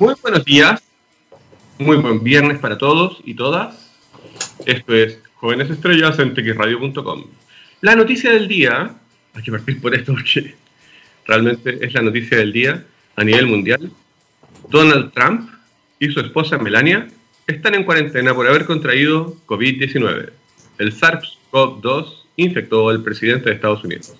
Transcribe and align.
Muy 0.00 0.14
buenos 0.22 0.44
días, 0.44 0.80
muy 1.76 1.96
buen 1.96 2.22
viernes 2.22 2.60
para 2.60 2.78
todos 2.78 3.18
y 3.24 3.34
todas. 3.34 3.90
Esto 4.64 4.94
es 4.94 5.18
Jóvenes 5.34 5.70
Estrellas 5.70 6.16
en 6.20 6.34
txradio.com. 6.34 7.24
La 7.80 7.96
noticia 7.96 8.30
del 8.30 8.46
día, 8.46 8.94
hay 9.34 9.42
que 9.42 9.50
partir 9.50 9.80
por 9.80 9.92
esto 9.96 10.12
porque 10.12 10.54
realmente 11.26 11.84
es 11.84 11.92
la 11.94 12.02
noticia 12.02 12.38
del 12.38 12.52
día 12.52 12.86
a 13.16 13.24
nivel 13.24 13.48
mundial. 13.48 13.90
Donald 14.68 15.12
Trump 15.12 15.50
y 15.98 16.08
su 16.12 16.20
esposa 16.20 16.58
Melania 16.58 17.08
están 17.48 17.74
en 17.74 17.82
cuarentena 17.82 18.32
por 18.36 18.46
haber 18.46 18.66
contraído 18.66 19.36
COVID-19. 19.46 20.30
El 20.78 20.94
SARS-CoV-2 20.94 22.22
infectó 22.36 22.88
al 22.88 23.02
presidente 23.02 23.48
de 23.48 23.56
Estados 23.56 23.82
Unidos. 23.82 24.14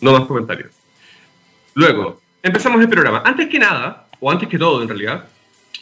No 0.00 0.12
más 0.12 0.28
comentarios. 0.28 0.70
Luego, 1.74 2.20
empezamos 2.42 2.80
el 2.80 2.88
programa. 2.88 3.22
Antes 3.24 3.48
que 3.48 3.58
nada, 3.58 4.06
o 4.20 4.30
antes 4.30 4.48
que 4.48 4.58
todo 4.58 4.82
en 4.82 4.88
realidad, 4.88 5.26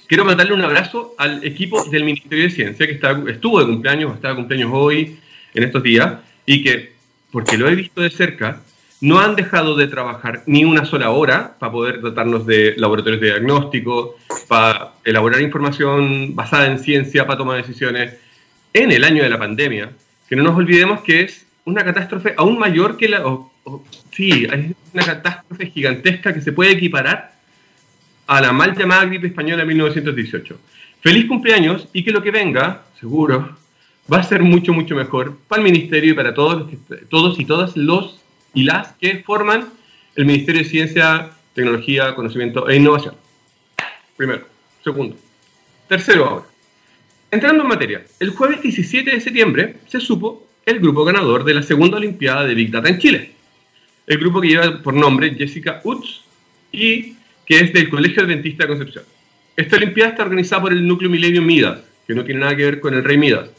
quiero 0.06 0.24
mandarle 0.24 0.54
un 0.54 0.62
abrazo 0.62 1.14
al 1.18 1.44
equipo 1.44 1.84
del 1.84 2.04
Ministerio 2.04 2.44
de 2.44 2.50
Ciencia 2.50 2.86
que 2.86 2.92
está, 2.92 3.20
estuvo 3.28 3.60
de 3.60 3.66
cumpleaños, 3.66 4.14
está 4.14 4.30
de 4.30 4.36
cumpleaños 4.36 4.70
hoy, 4.72 5.18
en 5.54 5.62
estos 5.62 5.82
días, 5.82 6.14
y 6.44 6.62
que, 6.62 6.94
porque 7.30 7.56
lo 7.56 7.68
he 7.68 7.74
visto 7.74 8.00
de 8.00 8.10
cerca, 8.10 8.60
no 9.00 9.20
han 9.20 9.36
dejado 9.36 9.76
de 9.76 9.88
trabajar 9.88 10.42
ni 10.46 10.64
una 10.64 10.84
sola 10.84 11.10
hora 11.10 11.56
para 11.58 11.72
poder 11.72 12.00
tratarnos 12.00 12.46
de 12.46 12.74
laboratorios 12.76 13.20
de 13.20 13.26
diagnóstico, 13.28 14.16
para 14.48 14.92
elaborar 15.04 15.40
información 15.42 16.34
basada 16.34 16.66
en 16.66 16.78
ciencia, 16.78 17.26
para 17.26 17.38
tomar 17.38 17.58
decisiones 17.58 18.14
en 18.72 18.92
el 18.92 19.04
año 19.04 19.22
de 19.22 19.30
la 19.30 19.38
pandemia, 19.38 19.90
que 20.28 20.36
no 20.36 20.42
nos 20.42 20.56
olvidemos 20.56 21.02
que 21.02 21.22
es 21.22 21.46
una 21.64 21.84
catástrofe 21.84 22.34
aún 22.36 22.58
mayor 22.58 22.96
que 22.96 23.08
la... 23.08 23.22
sí, 24.12 24.44
es 24.44 24.74
una 24.92 25.04
catástrofe 25.04 25.66
gigantesca 25.70 26.32
que 26.32 26.40
se 26.40 26.52
puede 26.52 26.72
equiparar 26.72 27.32
a 28.26 28.40
la 28.40 28.52
mal 28.52 28.76
llamada 28.76 29.04
gripe 29.04 29.28
española 29.28 29.62
de 29.62 29.66
1918. 29.66 30.58
Feliz 31.00 31.26
cumpleaños 31.26 31.88
y 31.92 32.02
que 32.02 32.10
lo 32.10 32.22
que 32.22 32.30
venga, 32.30 32.84
seguro, 32.98 33.56
va 34.12 34.18
a 34.18 34.22
ser 34.22 34.42
mucho, 34.42 34.72
mucho 34.72 34.94
mejor 34.94 35.36
para 35.48 35.62
el 35.62 35.70
Ministerio 35.70 36.12
y 36.12 36.14
para 36.14 36.34
todos, 36.34 36.70
todos 37.08 37.38
y 37.38 37.44
todas 37.44 37.76
los 37.76 38.20
y 38.54 38.64
las 38.64 38.92
que 38.94 39.22
forman 39.24 39.68
el 40.16 40.24
Ministerio 40.24 40.62
de 40.62 40.68
Ciencia, 40.68 41.30
Tecnología, 41.54 42.14
Conocimiento 42.14 42.68
e 42.68 42.76
Innovación. 42.76 43.14
Primero. 44.16 44.46
Segundo. 44.82 45.16
Tercero 45.88 46.26
ahora. 46.26 46.46
Entrando 47.30 47.62
en 47.62 47.68
materia, 47.68 48.04
el 48.20 48.30
jueves 48.30 48.62
17 48.62 49.10
de 49.10 49.20
septiembre 49.20 49.76
se 49.88 50.00
supo 50.00 50.46
el 50.64 50.80
grupo 50.80 51.04
ganador 51.04 51.44
de 51.44 51.54
la 51.54 51.62
segunda 51.62 51.96
Olimpiada 51.96 52.44
de 52.44 52.54
Big 52.54 52.70
Data 52.70 52.88
en 52.88 52.98
Chile. 52.98 53.35
El 54.06 54.18
grupo 54.18 54.40
que 54.40 54.48
lleva 54.48 54.82
por 54.82 54.94
nombre 54.94 55.34
Jessica 55.34 55.80
Utz 55.84 56.22
y 56.72 57.14
que 57.44 57.60
es 57.60 57.72
del 57.72 57.88
Colegio 57.88 58.22
Adventista 58.22 58.64
de 58.64 58.68
Concepción. 58.68 59.04
Esta 59.56 59.76
Olimpiada 59.76 60.10
está 60.10 60.22
organizada 60.24 60.62
por 60.62 60.72
el 60.72 60.86
Núcleo 60.86 61.10
Milenio 61.10 61.42
Midas, 61.42 61.80
que 62.06 62.14
no 62.14 62.24
tiene 62.24 62.40
nada 62.40 62.56
que 62.56 62.64
ver 62.64 62.80
con 62.80 62.94
el 62.94 63.02
Rey 63.02 63.16
Midas. 63.16 63.50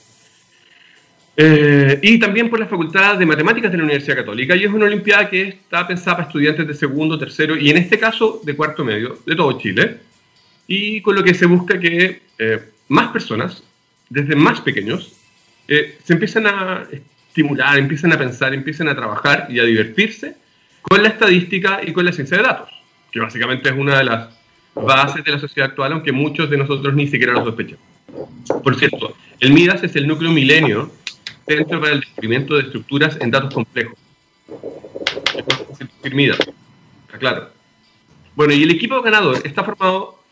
Eh, 1.39 1.99
y 2.01 2.17
también 2.17 2.49
por 2.49 2.59
la 2.59 2.65
Facultad 2.65 3.17
de 3.17 3.25
Matemáticas 3.25 3.71
de 3.71 3.77
la 3.77 3.83
Universidad 3.83 4.17
Católica. 4.17 4.55
Y 4.55 4.63
es 4.63 4.71
una 4.71 4.85
Olimpiada 4.85 5.29
que 5.29 5.41
está 5.43 5.87
pensada 5.87 6.17
para 6.17 6.27
estudiantes 6.27 6.67
de 6.67 6.73
segundo, 6.73 7.17
tercero 7.17 7.55
y 7.55 7.69
en 7.69 7.77
este 7.77 7.99
caso 7.99 8.41
de 8.43 8.55
cuarto 8.55 8.83
medio 8.83 9.19
de 9.25 9.35
todo 9.35 9.59
Chile. 9.59 9.97
Y 10.67 11.01
con 11.01 11.15
lo 11.15 11.23
que 11.23 11.33
se 11.33 11.45
busca 11.45 11.79
que 11.79 12.21
eh, 12.39 12.59
más 12.89 13.11
personas, 13.11 13.63
desde 14.09 14.35
más 14.35 14.61
pequeños, 14.61 15.13
eh, 15.67 15.97
se 16.03 16.13
empiezan 16.13 16.47
a 16.47 16.87
estimular, 17.37 17.77
empiezan 17.77 18.11
a 18.13 18.17
pensar, 18.17 18.53
empiezan 18.53 18.87
a 18.89 18.95
trabajar 18.95 19.45
y 19.49 19.59
a 19.59 19.63
divertirse 19.63 20.35
con 20.81 21.03
la 21.03 21.09
estadística 21.09 21.81
y 21.85 21.93
con 21.93 22.03
la 22.03 22.11
ciencia 22.11 22.37
de 22.37 22.43
datos, 22.43 22.69
que 23.11 23.19
básicamente 23.19 23.69
es 23.69 23.75
una 23.75 23.99
de 23.99 24.05
las 24.05 24.29
bases 24.73 25.23
de 25.23 25.31
la 25.31 25.39
sociedad 25.39 25.69
actual, 25.69 25.93
aunque 25.93 26.11
muchos 26.11 26.49
de 26.49 26.57
nosotros 26.57 26.95
ni 26.95 27.07
siquiera 27.07 27.33
lo 27.33 27.45
sospechan. 27.45 27.77
Por 28.63 28.75
cierto, 28.77 29.15
el 29.39 29.53
MIDAS 29.53 29.83
es 29.83 29.95
el 29.95 30.07
núcleo 30.07 30.31
milenio 30.31 30.91
Centro 31.45 31.79
para 31.79 31.93
el 31.93 31.99
Descubrimiento 31.99 32.55
de 32.55 32.63
Estructuras 32.63 33.17
en 33.21 33.31
Datos 33.31 33.53
Complejos. 33.53 33.97
MIDAS, 36.11 36.39
claro. 37.19 37.49
Bueno, 38.35 38.53
y 38.53 38.63
el 38.63 38.71
equipo 38.71 39.01
ganador 39.01 39.41
está 39.45 39.63
formado 39.63 40.23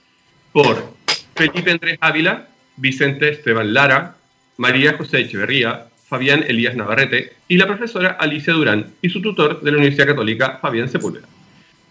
por 0.52 0.94
Felipe 1.36 1.72
Andrés 1.72 1.98
Ávila, 2.02 2.48
Vicente 2.78 3.30
Esteban 3.30 3.74
Lara, 3.74 4.16
María 4.58 4.98
José 4.98 5.20
Echeverría, 5.20 5.88
Fabián 6.16 6.46
Elías 6.48 6.78
Navarrete 6.78 7.34
y 7.50 7.58
la 7.58 7.68
profesora 7.68 8.12
Alicia 8.12 8.54
Durán 8.54 8.94
y 9.02 9.10
su 9.10 9.22
tutor 9.22 9.60
de 9.60 9.70
la 9.70 9.76
Universidad 9.76 10.08
Católica, 10.08 10.60
Fabián 10.62 10.88
Sepúlveda. 10.88 11.28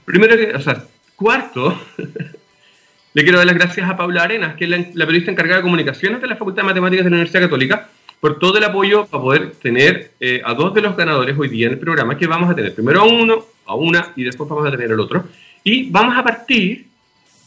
Primero 0.07 0.35
que, 0.35 0.55
o 0.55 0.61
sea, 0.61 0.83
cuarto, 1.15 1.79
le 3.13 3.23
quiero 3.23 3.37
dar 3.37 3.47
las 3.47 3.57
gracias 3.57 3.87
a 3.87 3.99
Paula 3.99 4.23
Arenas, 4.23 4.57
que 4.57 4.65
es 4.65 4.71
la, 4.71 5.05
periodista 5.05 5.31
encargada 5.31 5.59
de 5.59 5.65
comunicaciones 5.65 6.23
de 6.23 6.27
la 6.27 6.37
Facultad 6.37 6.63
de 6.63 6.69
Matemáticas 6.69 7.05
de 7.05 7.11
la 7.11 7.17
Universidad 7.17 7.43
Católica, 7.43 7.91
por 8.19 8.39
todo 8.39 8.57
el 8.57 8.65
apoyo 8.65 9.05
para 9.05 9.23
poder 9.23 9.51
tener 9.57 10.13
eh, 10.21 10.41
a 10.43 10.55
dos 10.55 10.73
de 10.73 10.81
los 10.81 10.97
ganadores 10.97 11.37
hoy 11.39 11.51
día 11.51 11.67
en 11.67 11.75
el 11.75 11.79
programa, 11.79 12.17
que 12.17 12.27
vamos 12.27 12.51
a 12.51 12.55
tener 12.55 12.75
primero 12.75 13.03
a 13.03 13.05
uno, 13.05 13.45
a 13.67 13.75
una 13.75 14.15
y 14.17 14.25
después 14.25 14.49
vamos 14.49 14.67
a 14.67 14.71
tener 14.71 14.91
al 14.91 15.01
otro. 15.01 15.27
Y 15.63 15.91
vamos 15.91 16.17
a 16.17 16.25
partir 16.25 16.87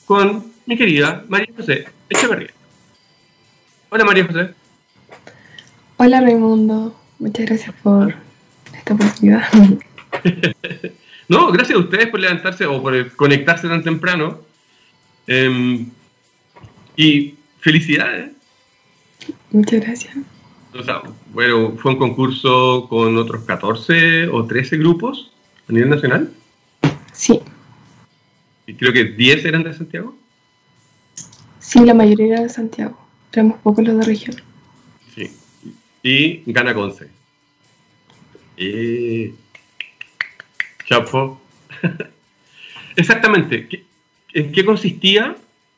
con 0.06 0.46
mi 0.68 0.78
querida 0.78 1.26
María 1.28 1.48
José 1.58 1.88
Echeverría. 2.08 2.52
Hola 3.90 4.06
María 4.06 4.26
José. 4.28 4.52
Hola 6.00 6.22
Raimundo, 6.22 6.96
muchas 7.18 7.48
gracias 7.48 7.74
por 7.82 8.14
esta 8.72 8.94
oportunidad. 8.94 9.48
no, 11.28 11.52
gracias 11.52 11.76
a 11.76 11.82
ustedes 11.82 12.08
por 12.10 12.20
levantarse 12.20 12.68
o 12.68 12.84
por 12.84 13.16
conectarse 13.16 13.68
tan 13.68 13.84
temprano. 13.84 14.42
Em, 15.26 15.90
y 16.96 17.34
felicidades. 17.62 18.30
Muchas 19.52 19.82
gracias. 19.82 20.16
O 20.78 20.84
sea, 20.84 21.02
bueno, 21.34 21.76
fue 21.78 21.94
un 21.94 21.98
concurso 21.98 22.86
con 22.88 23.18
otros 23.18 23.44
14 23.46 24.28
o 24.28 24.46
13 24.46 24.78
grupos 24.78 25.32
a 25.68 25.74
nivel 25.74 25.90
nacional. 25.90 26.32
Sí. 27.12 27.42
Y 28.68 28.76
creo 28.76 28.94
que 28.94 29.04
10 29.06 29.46
eran 29.46 29.64
de 29.64 29.74
Santiago. 29.74 30.16
Sí, 31.60 31.84
la 31.84 31.96
mayoría 31.96 32.34
era 32.34 32.42
de 32.44 32.50
Santiago. 32.50 33.00
Éramos 33.34 33.60
pocos 33.62 33.84
los 33.84 33.98
de 33.98 34.06
región. 34.06 34.47
Y 36.04 36.44
gana 36.52 36.74
Conce. 36.74 37.08
Y... 38.58 39.34
Chapo. 40.86 41.42
Exactamente. 42.96 43.68
¿En 44.34 44.52
qué 44.52 44.66
consistía 44.66 45.36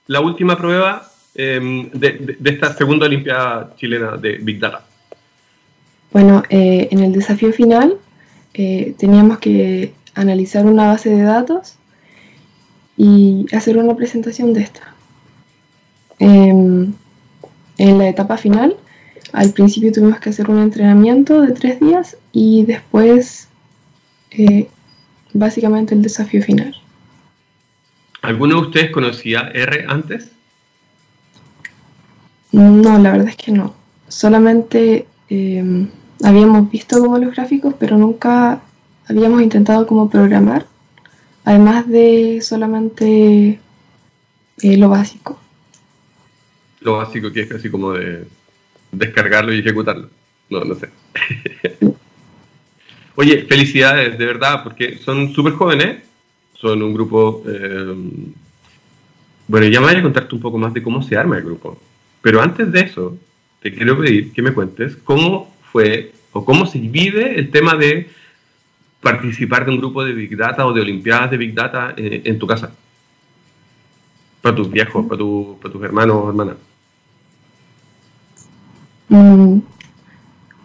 la 0.08 0.22
última 0.22 0.58
prueba 0.58 1.10
em, 1.36 1.90
de, 1.92 2.38
esta 2.46 2.74
segunda 2.74 3.06
Olimpiada 3.06 3.76
chilena 3.78 4.18
de 4.18 4.38
Big 4.38 4.60
Data? 4.60 4.86
Bueno, 6.12 6.44
eh, 6.50 6.88
en 6.92 7.00
el 7.00 7.12
desafío 7.12 7.54
final 7.54 7.98
eh, 8.54 8.96
teníamos 8.98 9.38
que 9.40 9.94
analizar 10.16 10.66
una 10.66 10.88
base 10.88 11.10
de 11.10 11.22
datos 11.22 11.76
y 12.98 13.46
hacer 13.54 13.78
una 13.78 13.96
presentación 13.96 14.54
de 14.54 14.62
esta. 14.62 14.94
Em, 16.20 16.94
en 17.78 17.98
la 17.98 18.10
etapa 18.10 18.38
final, 18.38 18.76
al 19.34 19.52
principio 19.52 19.92
tuvimos 19.92 20.20
que 20.20 20.30
hacer 20.30 20.50
un 20.50 20.60
entrenamiento 20.60 21.42
de 21.42 21.54
tres 21.54 21.80
días 21.80 22.18
y 22.32 22.66
después 22.66 23.48
eh, 24.32 24.68
básicamente 25.34 25.96
el 25.96 26.02
desafío 26.02 26.42
final. 26.42 26.76
¿Alguno 28.22 28.56
de 28.56 28.68
ustedes 28.68 28.92
conocía 28.92 29.50
R 29.54 29.86
antes? 29.88 30.32
No, 32.52 32.98
la 32.98 33.12
verdad 33.12 33.30
es 33.30 33.36
que 33.36 33.52
no. 33.52 33.76
Solamente 34.08 35.08
em, 35.30 35.88
habíamos 36.24 36.70
visto 36.70 37.00
como 37.00 37.18
los 37.18 37.34
gráficos, 37.36 37.76
pero 37.80 37.98
nunca 37.98 38.62
habíamos 39.08 39.42
intentado 39.42 39.86
como 39.88 40.10
programar, 40.10 40.66
además 41.46 41.88
de 41.88 42.40
solamente 42.42 43.60
eh, 44.62 44.78
lo 44.78 44.90
básico. 44.90 45.40
Lo 46.82 46.98
básico 46.98 47.32
que 47.32 47.42
es 47.42 47.50
casi 47.50 47.70
como 47.70 47.94
de 47.94 48.28
descargarlo 48.92 49.54
y 49.54 49.60
ejecutarlo. 49.60 50.10
No, 50.50 50.64
no 50.64 50.76
sé. 50.76 50.90
Oye, 53.16 53.44
felicidades, 53.44 54.18
de 54.18 54.26
verdad, 54.26 54.64
porque 54.64 54.98
son 54.98 55.34
súper 55.34 55.54
jóvenes, 55.54 56.04
son 56.54 56.82
un 56.82 56.94
grupo... 56.94 57.44
Eh, 57.48 57.96
bueno, 59.48 59.68
ya 59.68 59.82
me 59.82 59.88
voy 59.88 59.96
a 59.96 60.02
contarte 60.04 60.36
un 60.36 60.42
poco 60.42 60.58
más 60.58 60.74
de 60.74 60.84
cómo 60.84 61.02
se 61.02 61.18
arma 61.18 61.38
el 61.38 61.44
grupo. 61.44 61.82
Pero 62.22 62.42
antes 62.42 62.72
de 62.72 62.82
eso, 62.82 63.18
te 63.62 63.74
quiero 63.74 63.98
pedir 63.98 64.32
que 64.32 64.42
me 64.42 64.54
cuentes 64.54 64.96
cómo 65.04 65.54
fue 65.72 66.14
o 66.32 66.46
cómo 66.46 66.66
se 66.66 66.80
vive 66.80 67.38
el 67.38 67.50
tema 67.50 67.76
de 67.76 68.10
participar 69.02 69.66
de 69.66 69.72
un 69.72 69.80
grupo 69.80 70.04
de 70.04 70.14
Big 70.14 70.36
Data 70.38 70.66
o 70.66 70.74
de 70.74 70.82
Olimpiadas 70.82 71.32
de 71.32 71.38
Big 71.38 71.54
Data 71.54 71.94
eh, 71.98 72.22
en 72.26 72.40
tu 72.40 72.48
casa. 72.48 72.74
Para 74.42 74.56
tus 74.56 74.70
viejos, 74.70 75.06
para, 75.08 75.24
para 75.62 75.74
tus 75.74 75.84
hermanos 75.84 76.16
o 76.18 76.30
hermanas. 76.30 76.56
Mm, 79.10 79.60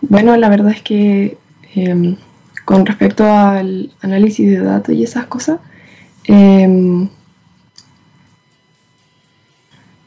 bueno, 0.02 0.36
la 0.36 0.48
verdad 0.48 0.72
es 0.72 0.82
que 0.82 1.36
em, 1.74 2.16
con 2.64 2.86
respecto 2.86 3.24
al 3.24 3.90
análisis 4.00 4.50
de 4.50 4.60
datos 4.60 4.94
y 4.94 5.02
esas 5.02 5.26
cosas, 5.26 5.60
em, 6.24 7.08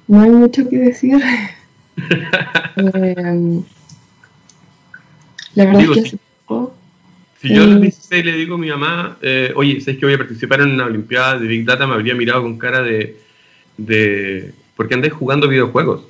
no 0.08 0.22
hay 0.22 0.30
mucho 0.30 0.68
que 0.70 0.78
decir. 0.78 1.22
Em, 2.78 3.64
la 5.56 5.66
verdad 5.66 5.82
es 5.82 5.90
que 5.90 6.00
hace 6.02 6.18
poco. 6.46 6.76
Si 7.42 7.50
yo 7.50 7.64
a 7.64 7.66
los 7.66 7.82
16 7.82 8.24
le 8.24 8.34
digo 8.34 8.54
a 8.54 8.58
mi 8.60 8.70
mamá, 8.70 9.18
eh, 9.24 9.52
oye, 9.56 9.82
¿sabes 9.82 10.00
que 10.00 10.06
voy 10.06 10.14
a 10.14 10.20
participar 10.20 10.62
en 10.62 10.72
una 10.72 10.86
Olimpiada 10.86 11.40
de 11.40 11.48
Big 11.48 11.66
Data? 11.66 11.88
Me 11.88 11.96
habría 11.96 12.14
mirado 12.14 12.44
con 12.44 12.60
cara 12.60 12.84
de. 12.84 13.20
de 13.78 14.54
¿Por 14.76 14.88
qué 14.88 14.94
andáis 14.94 15.14
jugando 15.14 15.48
videojuegos? 15.48 16.04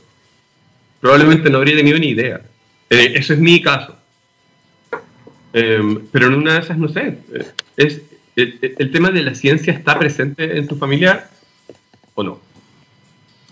Probablemente 1.00 1.50
no 1.50 1.58
habría 1.58 1.78
tenido 1.78 2.00
ni 2.00 2.10
idea. 2.10 2.42
Eh, 2.90 3.14
eso 3.16 3.34
es 3.34 3.40
mi 3.40 3.62
caso. 3.62 3.96
Em, 5.54 6.06
pero 6.12 6.28
en 6.28 6.36
una 6.36 6.54
de 6.54 6.60
esas, 6.60 6.78
no 6.78 6.88
sé. 6.88 7.18
Eh, 7.34 7.52
es, 7.78 8.02
el, 8.36 8.92
tema 8.92 9.10
de 9.10 9.24
la 9.24 9.34
ciencia 9.34 9.74
está 9.74 9.98
presente 9.98 10.58
en 10.58 10.68
tu 10.68 10.76
familia 10.76 11.28
o 12.14 12.24
no? 12.24 12.40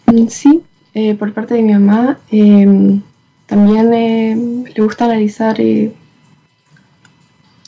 Mm, 0.06 0.28
sí, 0.28 0.62
eh, 0.94 1.16
por 1.16 1.34
parte 1.34 1.56
de 1.56 1.64
mi 1.64 1.74
mamá. 1.74 2.20
Em, 2.30 3.02
también 3.48 3.94
em, 3.94 4.64
le 4.66 4.84
gusta 4.84 5.06
analizar 5.06 5.60
eh, 5.60 5.92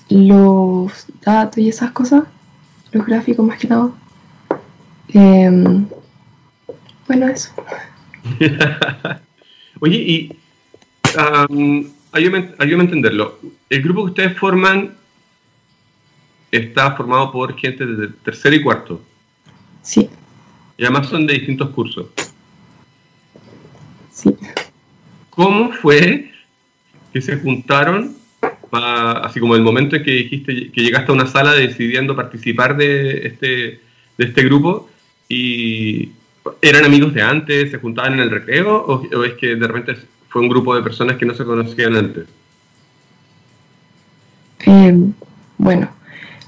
los 0.09 1.07
datos 1.21 1.57
y 1.57 1.69
esas 1.69 1.91
cosas, 1.91 2.23
los 2.91 3.05
gráficos 3.05 3.45
más 3.45 3.57
que 3.59 3.67
nada. 3.67 3.91
Bueno, 7.07 7.27
eso. 7.29 7.51
Oye, 9.79 9.97
y 9.97 10.33
ayúdame, 12.11 12.51
ayúdame 12.57 12.83
a 12.83 12.85
entenderlo. 12.85 13.39
El 13.69 13.81
grupo 13.81 14.05
que 14.05 14.11
ustedes 14.11 14.37
forman 14.37 14.95
está 16.51 16.95
formado 16.95 17.31
por 17.31 17.57
gente 17.57 17.85
de 17.85 18.07
tercero 18.23 18.55
y 18.55 18.63
cuarto. 18.63 19.01
Sí. 19.81 20.09
Y 20.77 20.83
además 20.83 21.07
son 21.07 21.25
de 21.27 21.33
distintos 21.33 21.69
cursos. 21.71 22.07
Sí. 24.11 24.35
¿Cómo 25.29 25.71
fue 25.71 26.31
que 27.13 27.21
se 27.21 27.37
juntaron, 27.37 28.15
así 28.71 29.39
como 29.39 29.55
el 29.55 29.61
momento 29.61 29.95
en 29.95 30.03
que 30.03 30.11
dijiste 30.11 30.71
que 30.71 30.81
llegaste 30.81 31.11
a 31.11 31.15
una 31.15 31.27
sala 31.27 31.53
decidiendo 31.53 32.15
participar 32.15 32.75
de 32.77 33.27
este, 33.27 33.45
de 34.17 34.25
este 34.25 34.43
grupo 34.43 34.89
y 35.29 36.11
eran 36.61 36.85
amigos 36.85 37.13
de 37.13 37.21
antes, 37.21 37.71
se 37.71 37.77
juntaban 37.77 38.13
en 38.13 38.19
el 38.19 38.31
recreo 38.31 38.83
o, 38.85 39.23
es 39.23 39.33
que 39.33 39.55
de 39.55 39.67
repente 39.67 39.95
fue 40.29 40.41
un 40.41 40.49
grupo 40.49 40.75
de 40.75 40.81
personas 40.81 41.17
que 41.17 41.25
no 41.25 41.33
se 41.33 41.45
conocían 41.45 41.95
antes? 41.95 42.25
Eh, 44.65 44.95
bueno, 45.57 45.89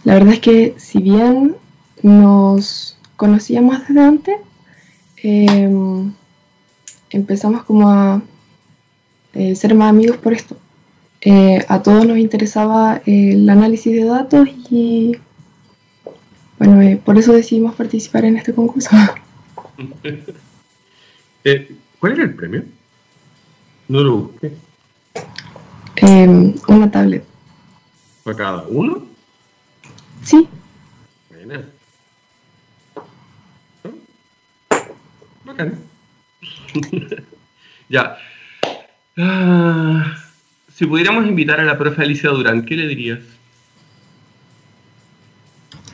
la 0.04 0.14
verdad 0.16 0.34
es 0.34 0.40
que 0.40 0.76
si 0.78 1.02
bien 1.02 1.56
nos 2.02 2.98
conocíamos 3.16 3.80
desde 3.88 4.02
antes, 4.02 4.36
em, 5.18 6.14
empezamos 7.10 7.64
como 7.64 7.90
a 7.90 8.22
eh, 9.34 9.56
ser 9.56 9.76
más 9.76 9.90
amigos 9.90 10.18
por 10.18 10.34
esto. 10.34 10.58
Eh, 11.22 11.64
a 11.68 11.82
todos 11.84 12.06
nos 12.08 12.18
interesaba 12.18 13.02
el 13.06 13.50
análisis 13.50 13.94
de 13.94 14.06
datos 14.06 14.48
y 14.70 15.18
bueno, 16.58 16.82
eh, 16.82 17.00
por 17.04 17.18
eso 17.18 17.34
decidimos 17.34 17.76
participar 17.76 18.26
en 18.26 18.38
este 18.38 18.54
concurso. 18.54 18.90
¿Cuál 22.00 22.14
era 22.14 22.24
el 22.24 22.36
premio? 22.36 22.64
No 23.88 24.04
lo 24.04 24.18
busqué. 24.18 24.52
Em, 25.98 26.54
una 26.68 26.92
tablet. 26.92 27.24
¿Para 28.24 28.38
cada 28.38 28.64
uno? 28.68 29.06
Sí. 30.24 30.48
Buena. 31.30 31.64
Bacán. 35.44 35.80
ya. 37.90 38.18
Ah, 39.18 40.16
si 40.74 40.86
pudiéramos 40.86 41.28
invitar 41.28 41.60
a 41.60 41.66
la 41.66 41.78
profe 41.78 42.02
Alicia 42.02 42.30
Durán, 42.30 42.66
¿qué 42.66 42.76
le 42.76 42.88
dirías? 42.88 43.20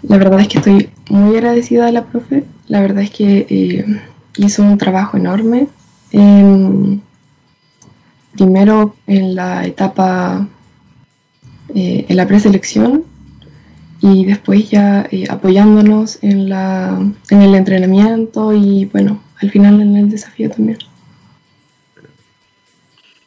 La 0.08 0.18
verdad 0.18 0.40
es 0.40 0.48
que 0.48 0.58
estoy 0.60 0.90
muy 1.10 1.38
agradecida 1.38 1.88
a 1.88 1.92
la 1.92 2.06
profe. 2.06 2.44
La 2.68 2.82
verdad 2.82 3.04
es 3.04 3.12
que 3.12 3.46
eh, 3.50 3.86
hizo 4.38 4.64
un 4.64 4.78
trabajo 4.78 5.18
enorme. 5.18 5.68
primero 8.34 8.96
en 9.08 9.36
la 9.36 9.66
etapa, 9.66 10.48
eh, 11.74 12.06
en 12.08 12.18
la 12.18 12.28
preselección, 12.28 13.06
y 14.02 14.26
después 14.26 14.70
ya 14.70 15.08
eh, 15.12 15.26
apoyándonos 15.30 16.20
en, 16.22 16.50
la, 16.50 17.00
en 17.30 17.42
el 17.42 17.56
entrenamiento 17.56 18.54
y 18.54 18.86
bueno, 18.86 19.22
al 19.42 19.52
final 19.52 19.82
en 19.82 19.96
el 19.96 20.10
desafío 20.10 20.50
también. 20.50 20.78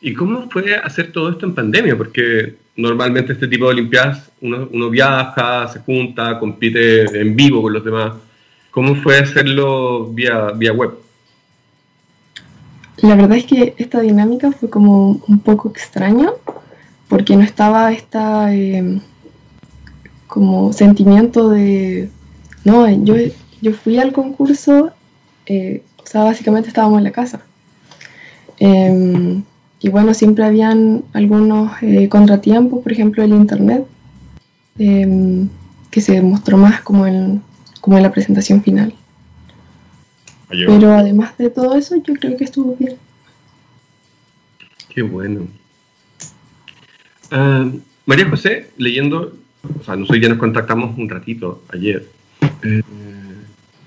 ¿Y 0.01 0.15
cómo 0.15 0.49
fue 0.51 0.77
hacer 0.77 1.11
todo 1.11 1.31
esto 1.31 1.47
en 1.47 1.55
pandemia? 1.55 1.97
Porque 1.97 2.57
normalmente 2.79 3.35
este 3.35 3.47
tipo 3.47 3.67
de 3.67 3.73
Olimpiadas 3.73 4.31
uno, 4.41 4.69
uno 4.73 4.89
viaja, 4.89 5.69
se 5.69 5.81
junta, 5.81 6.39
compite 6.39 7.21
en 7.21 7.37
vivo 7.37 7.61
con 7.61 7.75
los 7.75 7.85
demás. 7.85 8.15
¿Cómo 8.71 8.95
fue 8.95 9.19
hacerlo 9.19 10.07
vía, 10.07 10.53
vía 10.57 10.73
web? 10.73 10.93
La 13.03 13.15
verdad 13.15 13.37
es 13.37 13.45
que 13.45 13.75
esta 13.77 14.01
dinámica 14.01 14.51
fue 14.53 14.71
como 14.71 15.21
un 15.29 15.41
poco 15.41 15.69
extraña 15.69 16.31
porque 17.09 17.37
no 17.37 17.43
estaba 17.43 17.93
esta... 17.93 18.55
Eh, 18.55 19.01
como 20.29 20.73
sentimiento 20.73 21.49
de, 21.49 22.11
no, 22.63 22.89
yo, 23.05 23.17
yo 23.61 23.73
fui 23.73 23.99
al 23.99 24.13
concurso, 24.13 24.93
eh, 25.47 25.83
o 25.97 26.07
sea, 26.07 26.23
básicamente 26.23 26.69
estábamos 26.69 26.99
en 26.99 27.05
la 27.05 27.11
casa. 27.11 27.41
Em, 28.59 29.43
y 29.81 29.89
bueno, 29.89 30.15
siempre 30.15 30.45
habían 30.45 31.05
algunos 31.13 31.73
eh, 31.83 32.09
contratiempos, 32.09 32.83
por 32.83 32.93
ejemplo, 32.93 33.23
el 33.23 33.31
internet, 33.31 33.87
em, 34.79 35.49
que 35.91 36.01
se 36.01 36.21
mostró 36.21 36.57
más 36.57 36.81
como 36.83 37.07
en, 37.07 37.43
como 37.81 37.97
en 37.97 38.03
la 38.03 38.13
presentación 38.13 38.63
final. 38.63 38.95
Pero 40.49 40.93
además 40.93 41.37
de 41.37 41.51
todo 41.51 41.77
eso, 41.77 41.97
yo 41.97 42.15
creo 42.15 42.37
que 42.37 42.45
estuvo 42.45 42.75
bien. 42.77 42.97
Qué 44.89 45.03
bueno. 45.03 45.47
Ah, 47.31 47.71
María 48.07 48.29
José, 48.31 48.71
leyendo 48.79 49.35
o 49.63 49.85
sea, 49.85 49.97
nosotros 49.97 50.23
ya 50.23 50.29
nos 50.29 50.39
contactamos 50.39 50.97
un 50.99 51.09
ratito 51.09 51.63
ayer. 51.69 52.07
Eh, 52.63 52.83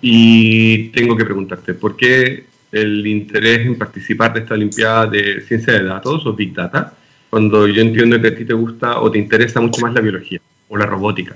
y 0.01 0.89
tengo 0.89 1.15
que 1.15 1.25
preguntarte, 1.25 1.73
¿por 1.73 1.95
qué 1.95 2.45
el 2.71 3.05
interés 3.05 3.65
en 3.65 3.77
participar 3.77 4.33
de 4.33 4.41
esta 4.41 4.53
Olimpiada 4.53 5.07
de 5.07 5.41
Ciencia 5.41 5.73
de 5.73 5.83
Datos 5.83 6.25
o 6.25 6.33
Big 6.33 6.53
Data, 6.53 6.93
cuando 7.29 7.67
yo 7.67 7.81
entiendo 7.81 8.21
que 8.21 8.27
a 8.27 8.35
ti 8.35 8.45
te 8.45 8.53
gusta 8.53 8.99
o 8.99 9.09
te 9.11 9.19
interesa 9.19 9.61
mucho 9.61 9.81
más 9.81 9.93
la 9.93 10.01
biología 10.01 10.39
o 10.69 10.77
la 10.77 10.85
robótica? 10.85 11.35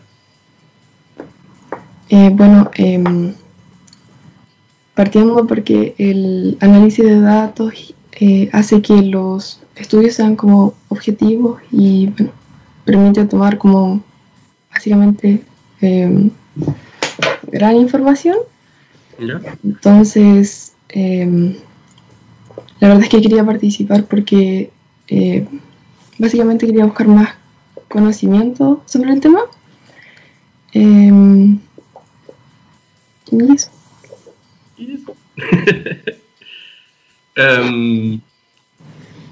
Eh, 2.10 2.30
bueno, 2.32 2.70
em, 2.76 3.34
partiendo 4.94 5.46
porque 5.48 5.96
el 5.98 6.58
análisis 6.62 7.04
de 7.04 7.20
datos 7.20 7.96
eh, 8.20 8.50
hace 8.54 8.82
que 8.82 9.02
los 9.02 9.62
estudios 9.76 10.16
sean 10.16 10.36
como 10.36 10.74
objetivos 10.90 11.62
y 11.72 12.08
bueno, 12.08 12.32
permite 12.86 13.26
tomar 13.26 13.58
como 13.58 14.04
básicamente 14.72 15.42
em, 15.82 16.30
gran 17.52 17.76
información. 17.78 18.38
Entonces, 19.64 20.75
em, 20.96 21.56
la 22.80 22.88
verdad 22.88 23.04
es 23.04 23.10
que 23.10 23.22
quería 23.22 23.46
participar 23.46 24.06
porque 24.06 24.72
eh, 25.08 25.46
básicamente 26.18 26.66
quería 26.66 26.86
buscar 26.86 27.08
más 27.08 27.36
conocimiento 27.88 28.82
sobre 28.86 29.12
el 29.12 29.20
tema. 29.20 29.42
Em, 30.74 31.60
y 33.32 33.54
eso. 33.54 33.72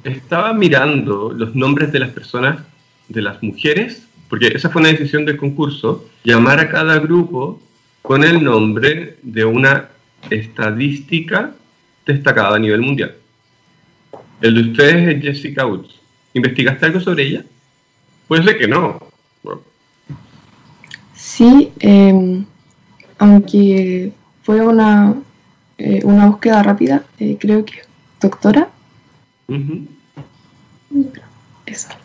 estaba 0.03 0.53
mirando 0.53 1.31
los 1.31 1.55
nombres 1.55 1.91
de 1.91 1.99
las 1.99 2.09
personas, 2.09 2.59
de 3.07 3.21
las 3.21 3.41
mujeres 3.41 4.03
porque 4.33 4.47
esa 4.47 4.71
fue 4.71 4.81
una 4.81 4.89
decisión 4.89 5.25
del 5.25 5.37
concurso, 5.37 6.09
llamar 6.23 6.59
a 6.59 6.67
cada 6.67 6.97
grupo 6.97 7.61
con 8.01 8.23
el 8.23 8.43
nombre 8.43 9.19
de 9.21 9.45
una 9.45 9.89
estadística 10.29 11.53
destacada 12.05 12.55
a 12.55 12.59
nivel 12.59 12.81
mundial. 12.81 13.15
El 14.41 14.55
de 14.55 14.71
ustedes 14.71 15.15
es 15.15 15.21
Jessica 15.23 15.65
Woods. 15.65 15.99
¿Investigaste 16.33 16.85
algo 16.85 16.99
sobre 16.99 17.23
ella? 17.27 17.45
Puede 18.27 18.43
ser 18.43 18.57
que 18.57 18.67
no. 18.67 18.99
Sí, 21.13 21.71
em, 21.79 22.45
aunque 23.17 24.11
fue 24.43 24.61
una, 24.61 25.15
eh, 25.77 26.01
una 26.03 26.27
búsqueda 26.27 26.63
rápida, 26.63 27.05
eh, 27.19 27.37
creo 27.39 27.63
que 27.63 27.81
doctora. 28.19 28.69
Esa 31.65 31.97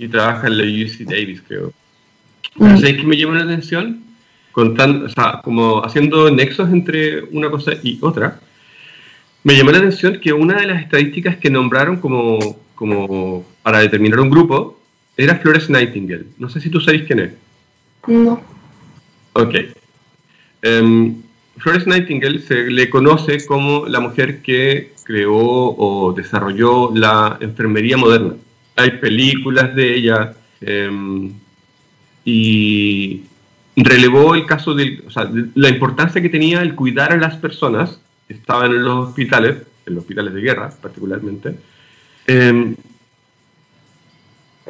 y 0.00 0.08
trabaja 0.08 0.46
en 0.46 0.56
la 0.56 0.64
UC 0.64 1.04
Davis, 1.04 1.42
creo. 1.46 1.74
Mm. 2.56 2.76
¿Sabes 2.78 2.96
qué 2.96 3.04
me 3.04 3.18
llama 3.18 3.36
la 3.36 3.44
atención? 3.44 4.02
Contando, 4.52 5.06
o 5.06 5.08
sea, 5.08 5.40
como 5.44 5.84
haciendo 5.84 6.30
nexos 6.30 6.72
entre 6.72 7.22
una 7.24 7.50
cosa 7.50 7.72
y 7.82 7.98
otra. 8.02 8.40
me 9.44 9.56
llamó 9.56 9.70
la 9.70 9.78
atención 9.78 10.20
que 10.20 10.32
una 10.32 10.60
de 10.60 10.66
las 10.66 10.82
estadísticas 10.82 11.36
que 11.36 11.50
nombraron 11.50 11.98
como, 11.98 12.38
como 12.74 13.44
para 13.62 13.78
determinar 13.78 14.20
un 14.20 14.30
grupo 14.30 14.80
era 15.16 15.36
Flores 15.36 15.70
Nightingale. 15.70 16.26
No 16.38 16.48
sé 16.48 16.60
si 16.60 16.70
tú 16.70 16.80
sabes 16.80 17.02
quién 17.02 17.20
es. 17.20 17.30
No. 18.06 18.42
Ok. 19.34 19.54
Em, 20.62 21.22
Flores 21.58 21.86
Nightingale 21.86 22.40
se 22.40 22.70
le 22.70 22.88
conoce 22.88 23.44
como 23.46 23.86
la 23.86 24.00
mujer 24.00 24.42
que 24.42 24.92
creó 25.04 25.36
o 25.36 26.12
desarrolló 26.12 26.90
la 26.94 27.36
enfermería 27.40 27.96
moderna. 27.96 28.34
Hay 28.76 28.92
películas 28.92 29.74
de 29.74 29.94
ella 29.94 30.34
em, 30.60 31.32
y 32.24 33.22
relevó 33.84 34.34
el 34.34 34.46
caso 34.46 34.74
de, 34.74 35.02
o 35.06 35.10
sea, 35.10 35.30
la 35.54 35.68
importancia 35.68 36.20
que 36.20 36.28
tenía 36.28 36.62
el 36.62 36.74
cuidar 36.74 37.12
a 37.12 37.16
las 37.16 37.36
personas 37.36 38.00
que 38.26 38.34
estaban 38.34 38.72
en 38.72 38.84
los 38.84 39.08
hospitales, 39.08 39.56
en 39.86 39.94
los 39.94 40.02
hospitales 40.02 40.34
de 40.34 40.40
guerra 40.40 40.70
particularmente, 40.80 41.54
em, 42.26 42.76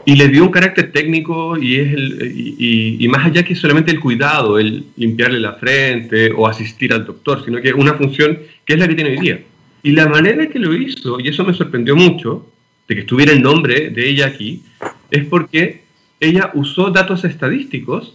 y 0.05 0.17
le 0.17 0.29
dio 0.29 0.45
un 0.45 0.51
carácter 0.51 0.93
técnico 0.93 1.59
y, 1.59 1.77
es 1.77 1.95
y, 2.35 3.07
más 3.09 3.27
allá 3.27 3.43
que 3.43 3.55
solamente 3.55 3.91
el 3.91 4.01
cuidado, 4.01 4.59
el 4.59 4.87
limpiarle 4.97 5.41
la 5.41 5.55
frente 5.55 6.33
o 6.33 6.47
asistir 6.47 6.93
al 6.93 7.05
doctor, 7.05 7.45
sino 7.45 7.61
que 7.61 7.73
una 7.73 7.95
función 7.95 8.39
que 8.65 8.75
es 8.75 8.79
la 8.79 8.89
que 8.89 8.95
tiene 8.95 9.11
hoy 9.11 9.21
día. 9.21 9.41
Y 9.83 9.93
la 9.93 10.09
manera 10.09 10.47
que 10.49 10.59
lo 10.59 10.75
hizo, 10.75 11.21
y 11.21 11.29
eso 11.29 11.45
me 11.45 11.55
sorprendió 11.55 11.97
mucho, 11.97 12.47
de 12.89 12.95
que 12.95 13.01
estuviera 13.03 13.33
el 13.33 13.43
nombre 13.43 13.91
de 13.91 14.09
ella 14.09 14.27
aquí, 14.27 14.63
es 15.11 15.25
porque 15.27 15.83
ella 16.19 16.51
usó 16.55 16.91
datos 16.91 17.25
estadísticos 17.25 18.15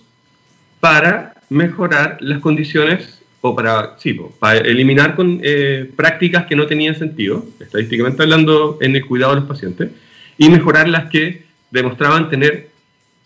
para 0.80 1.36
mejorar 1.50 2.18
las 2.22 2.40
condiciones 2.40 3.22
o 3.42 3.56
para, 3.56 3.96
sí, 4.00 4.18
para 4.40 4.60
eliminar 4.60 5.16
con, 5.16 5.40
eh, 5.44 5.92
prácticas 5.96 6.46
que 6.48 6.56
no 6.56 6.66
tenían 6.66 6.96
sentido, 6.96 7.46
estadísticamente 7.60 8.24
hablando, 8.24 8.80
en 8.82 8.96
el 8.96 9.06
cuidado 9.06 9.36
de 9.36 9.42
los 9.42 9.50
pacientes, 9.50 9.92
y 10.38 10.50
mejorar 10.50 10.90
las 10.90 11.10
que 11.12 11.46
demostraban 11.70 12.30
tener, 12.30 12.70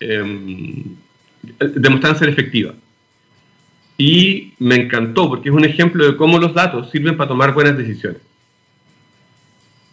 eh, 0.01 0.83
demostraban 1.75 2.19
ser 2.19 2.29
efectivas. 2.29 2.75
Y 3.97 4.53
me 4.59 4.75
encantó 4.75 5.29
porque 5.29 5.49
es 5.49 5.55
un 5.55 5.65
ejemplo 5.65 6.05
de 6.05 6.17
cómo 6.17 6.37
los 6.37 6.53
datos 6.53 6.89
sirven 6.89 7.17
para 7.17 7.29
tomar 7.29 7.53
buenas 7.53 7.77
decisiones. 7.77 8.21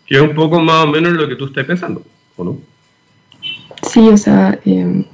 Que 0.07 0.17
es 0.17 0.21
un 0.21 0.35
poco 0.35 0.61
más 0.61 0.85
o 0.85 0.87
menos 0.89 1.13
lo 1.13 1.29
que 1.29 1.37
tú 1.37 1.47
estás 1.47 1.65
pensando, 1.65 2.05
¿o 2.37 2.45
no? 2.45 2.59
Sí, 3.91 4.01
o 4.01 4.17
sea, 4.17 4.59
em, 4.65 5.05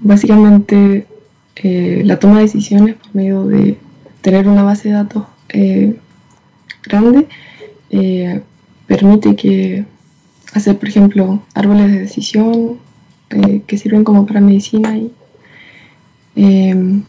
básicamente 0.00 1.06
eh, 1.56 2.02
la 2.04 2.18
toma 2.18 2.36
de 2.36 2.42
decisiones 2.42 2.96
por 2.96 3.14
medio 3.14 3.46
de 3.46 3.78
tener 4.20 4.48
una 4.48 4.62
base 4.62 4.88
de 4.88 4.94
datos 4.94 5.24
eh, 5.50 5.96
grande 6.82 7.28
eh, 7.90 8.40
permite 8.86 9.36
que 9.36 9.84
hacer, 10.54 10.78
por 10.78 10.88
ejemplo, 10.88 11.42
árboles 11.54 11.92
de 11.92 12.00
decisión 12.00 12.78
que 13.66 13.78
sirven 13.78 14.04
como 14.04 14.26
para 14.26 14.42
medicina 14.42 14.94
y 14.98 15.10
em, 16.36 17.02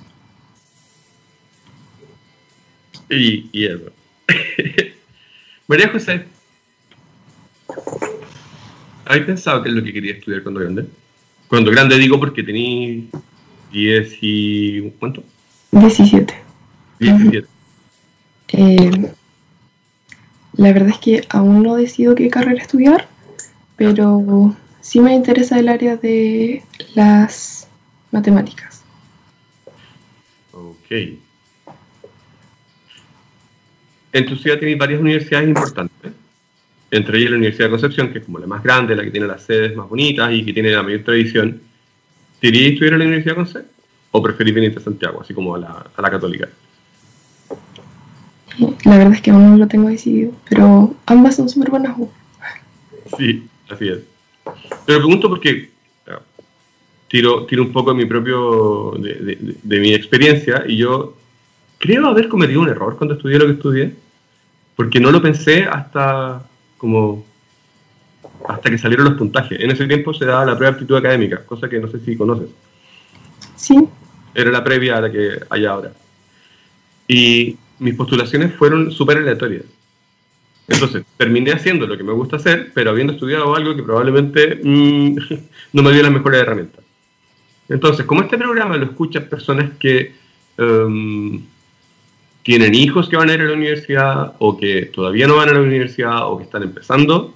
y, 3.09 3.65
eso. 3.65 3.91
María 5.67 5.89
José, 5.89 6.25
¿Has 9.05 9.19
pensado 9.19 9.61
qué 9.63 9.69
es 9.69 9.75
lo 9.75 9.83
que 9.83 9.93
quería 9.93 10.13
estudiar 10.13 10.43
cuando 10.43 10.61
grande? 10.61 10.85
Cuando 11.47 11.71
grande 11.71 11.97
digo 11.97 12.19
porque 12.19 12.43
tenía 12.43 13.03
10 13.73 14.17
y... 14.21 14.81
¿cuánto? 14.99 15.23
17. 15.71 16.33
17. 16.99 17.47
Eh, 18.53 19.11
la 20.53 20.71
verdad 20.71 20.89
es 20.89 20.99
que 20.99 21.25
aún 21.29 21.63
no 21.63 21.75
decido 21.75 22.15
qué 22.15 22.29
carrera 22.29 22.61
estudiar, 22.61 23.09
pero 23.75 24.55
sí 24.79 25.01
me 25.01 25.13
interesa 25.13 25.59
el 25.59 25.67
área 25.67 25.97
de 25.97 26.63
las 26.95 27.67
matemáticas. 28.11 28.83
Ok. 30.53 30.91
En 34.13 34.25
tu 34.25 34.37
ciudad 34.37 34.59
tienes 34.59 34.77
varias 34.77 35.01
universidades 35.01 35.49
importantes 35.49 36.13
entre 36.93 37.17
ellas 37.17 37.31
la 37.31 37.37
Universidad 37.37 37.65
de 37.65 37.71
Concepción, 37.71 38.11
que 38.11 38.19
es 38.19 38.25
como 38.25 38.37
la 38.37 38.45
más 38.45 38.61
grande, 38.61 38.95
la 38.95 39.03
que 39.03 39.09
tiene 39.09 39.25
las 39.25 39.43
sedes 39.43 39.75
más 39.75 39.89
bonitas 39.89 40.31
y 40.31 40.45
que 40.45 40.53
tiene 40.53 40.71
la 40.71 40.83
mayor 40.83 41.01
tradición. 41.01 41.59
¿Te 42.43 42.49
irías 42.49 42.65
a 42.65 42.73
estudiar 42.73 42.95
a 42.95 42.97
la 42.97 43.05
Universidad 43.05 43.31
de 43.31 43.35
Concepción? 43.37 43.71
¿O 44.11 44.21
preferís 44.21 44.53
venirte 44.53 44.79
a 44.79 44.81
Santiago, 44.81 45.21
así 45.21 45.33
como 45.33 45.55
a 45.55 45.59
la, 45.59 45.85
a 45.95 46.01
la 46.01 46.11
católica? 46.11 46.49
La 48.83 48.97
verdad 48.97 49.13
es 49.13 49.21
que 49.21 49.31
aún 49.31 49.51
no 49.51 49.57
lo 49.57 49.65
tengo 49.69 49.87
decidido, 49.87 50.33
pero 50.49 50.93
ambas 51.05 51.37
son 51.37 51.47
súper 51.47 51.69
buenas. 51.69 51.95
Sí, 53.17 53.47
así 53.69 53.87
es. 53.87 53.99
Te 54.85 54.91
lo 54.91 54.99
pregunto 54.99 55.29
porque 55.29 55.69
tiro, 57.07 57.45
tiro 57.45 57.63
un 57.63 57.71
poco 57.71 57.91
de 57.91 57.97
mi 57.99 58.05
propio, 58.05 58.91
de, 58.99 59.55
de 59.63 59.79
mi 59.79 59.93
experiencia 59.93 60.65
y 60.67 60.75
yo 60.75 61.15
creo 61.77 62.07
haber 62.07 62.27
cometido 62.27 62.59
un 62.59 62.67
error 62.67 62.97
cuando 62.97 63.15
estudié 63.15 63.39
lo 63.39 63.45
que 63.45 63.53
estudié, 63.53 63.95
porque 64.75 64.99
no 64.99 65.11
lo 65.11 65.21
pensé 65.21 65.63
hasta 65.63 66.43
como 66.77 67.23
hasta 68.47 68.69
que 68.69 68.77
salieron 68.77 69.05
los 69.05 69.15
puntajes. 69.15 69.59
En 69.59 69.71
ese 69.71 69.85
tiempo 69.87 70.13
se 70.13 70.25
daba 70.25 70.45
la 70.45 70.55
prueba 70.55 70.71
de 70.71 70.75
aptitud 70.75 70.95
académica, 70.95 71.43
cosa 71.45 71.69
que 71.69 71.79
no 71.79 71.87
sé 71.87 71.99
si 71.99 72.15
conoces. 72.15 72.49
Sí. 73.55 73.87
Era 74.35 74.51
la 74.51 74.63
previa 74.63 74.97
a 74.97 75.01
la 75.01 75.11
que 75.11 75.39
hay 75.49 75.65
ahora. 75.65 75.91
Y 77.07 77.57
mis 77.79 77.95
postulaciones 77.95 78.53
fueron 78.55 78.91
súper 78.91 79.17
aleatorias. 79.17 79.65
Entonces, 80.67 81.03
terminé 81.17 81.51
haciendo 81.51 81.85
lo 81.85 81.97
que 81.97 82.03
me 82.03 82.13
gusta 82.13 82.37
hacer, 82.37 82.71
pero 82.73 82.91
habiendo 82.91 83.13
estudiado 83.13 83.55
algo 83.55 83.75
que 83.75 83.83
probablemente 83.83 84.59
mm, 84.63 85.17
no 85.73 85.83
me 85.83 85.91
dio 85.91 86.03
las 86.03 86.11
mejores 86.11 86.41
herramientas. 86.41 86.83
Entonces, 87.69 88.05
como 88.05 88.21
este 88.21 88.37
programa 88.37 88.77
lo 88.77 88.85
escuchan 88.85 89.27
personas 89.29 89.71
que 89.79 90.13
em, 90.57 91.41
tienen 92.43 92.75
hijos 92.75 93.07
que 93.07 93.15
van 93.15 93.29
a 93.29 93.33
ir 93.33 93.41
a 93.41 93.45
la 93.45 93.53
universidad 93.53 94.33
o 94.39 94.57
que 94.57 94.87
todavía 94.87 95.27
no 95.27 95.37
van 95.37 95.49
a 95.49 95.53
la 95.53 95.61
universidad 95.61 96.29
o 96.29 96.37
que 96.37 96.43
están 96.43 96.63
empezando, 96.63 97.33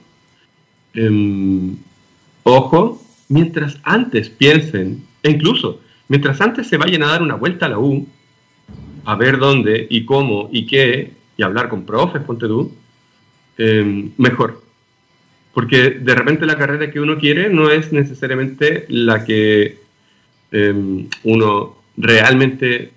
ojo, 2.44 3.01
mientras 3.30 3.80
antes 3.84 4.30
piensen, 4.30 5.04
e 5.24 5.32
incluso 5.32 5.82
mientras 6.08 6.39
antes 6.42 6.68
se 6.68 6.77
vayan 6.77 7.04
a 7.04 7.08
dar 7.08 7.22
una 7.22 7.36
vuelta 7.36 7.66
a 7.66 7.70
la 7.70 7.80
U, 7.80 8.08
a 9.06 9.16
ver 9.16 9.38
dónde 9.38 9.88
y 9.89 10.06
cómo 10.06 10.50
y 10.51 10.66
qué, 10.66 11.13
y 11.38 11.44
hablar 11.44 11.70
con 11.70 11.86
profes, 11.86 12.24
ponte 12.24 12.48
tú, 12.48 12.74
em, 13.58 14.12
mejor. 14.18 14.63
Porque 15.54 15.92
de 15.92 16.16
repente 16.16 16.46
la 16.46 16.58
carrera 16.58 16.92
que 16.92 17.00
uno 17.00 17.18
quiere 17.18 17.50
no 17.50 17.70
es 17.70 17.92
necesariamente 17.92 18.86
la 18.89 19.25
que 19.25 19.80
em, 20.51 21.08
uno 21.24 21.77
realmente 21.98 22.92